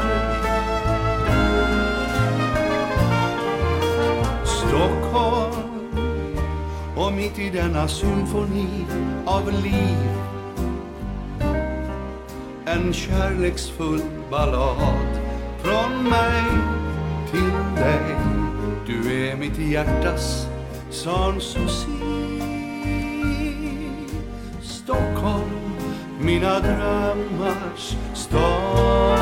Stockholm 4.46 5.98
och 6.96 7.14
mitt 7.14 7.40
i 7.40 7.50
denna 7.50 7.88
symfoni 7.88 8.86
av 9.26 9.52
liv. 9.52 10.10
En 12.66 12.94
kärleksfull 12.94 14.02
ballad 14.32 15.20
från 15.64 16.04
mig 16.04 16.44
till 17.32 17.84
dig. 17.84 18.16
Du 18.88 19.30
är 19.30 19.36
mitt 19.36 19.58
hjärtas 19.58 20.48
San 20.92 21.42
Stockholm, 21.42 21.99
mina 26.30 26.60
drömmars 26.60 27.98
stad 28.14 29.20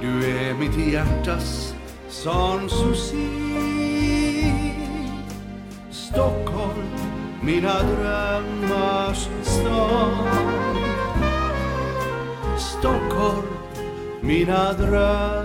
Du 0.00 0.30
är 0.30 0.54
mitt 0.54 0.92
hjärtas 0.92 1.74
Sanssouci 2.08 3.28
Stockholm, 5.90 6.88
mina 7.42 7.82
drömmars 7.82 8.11
stad 14.44 15.41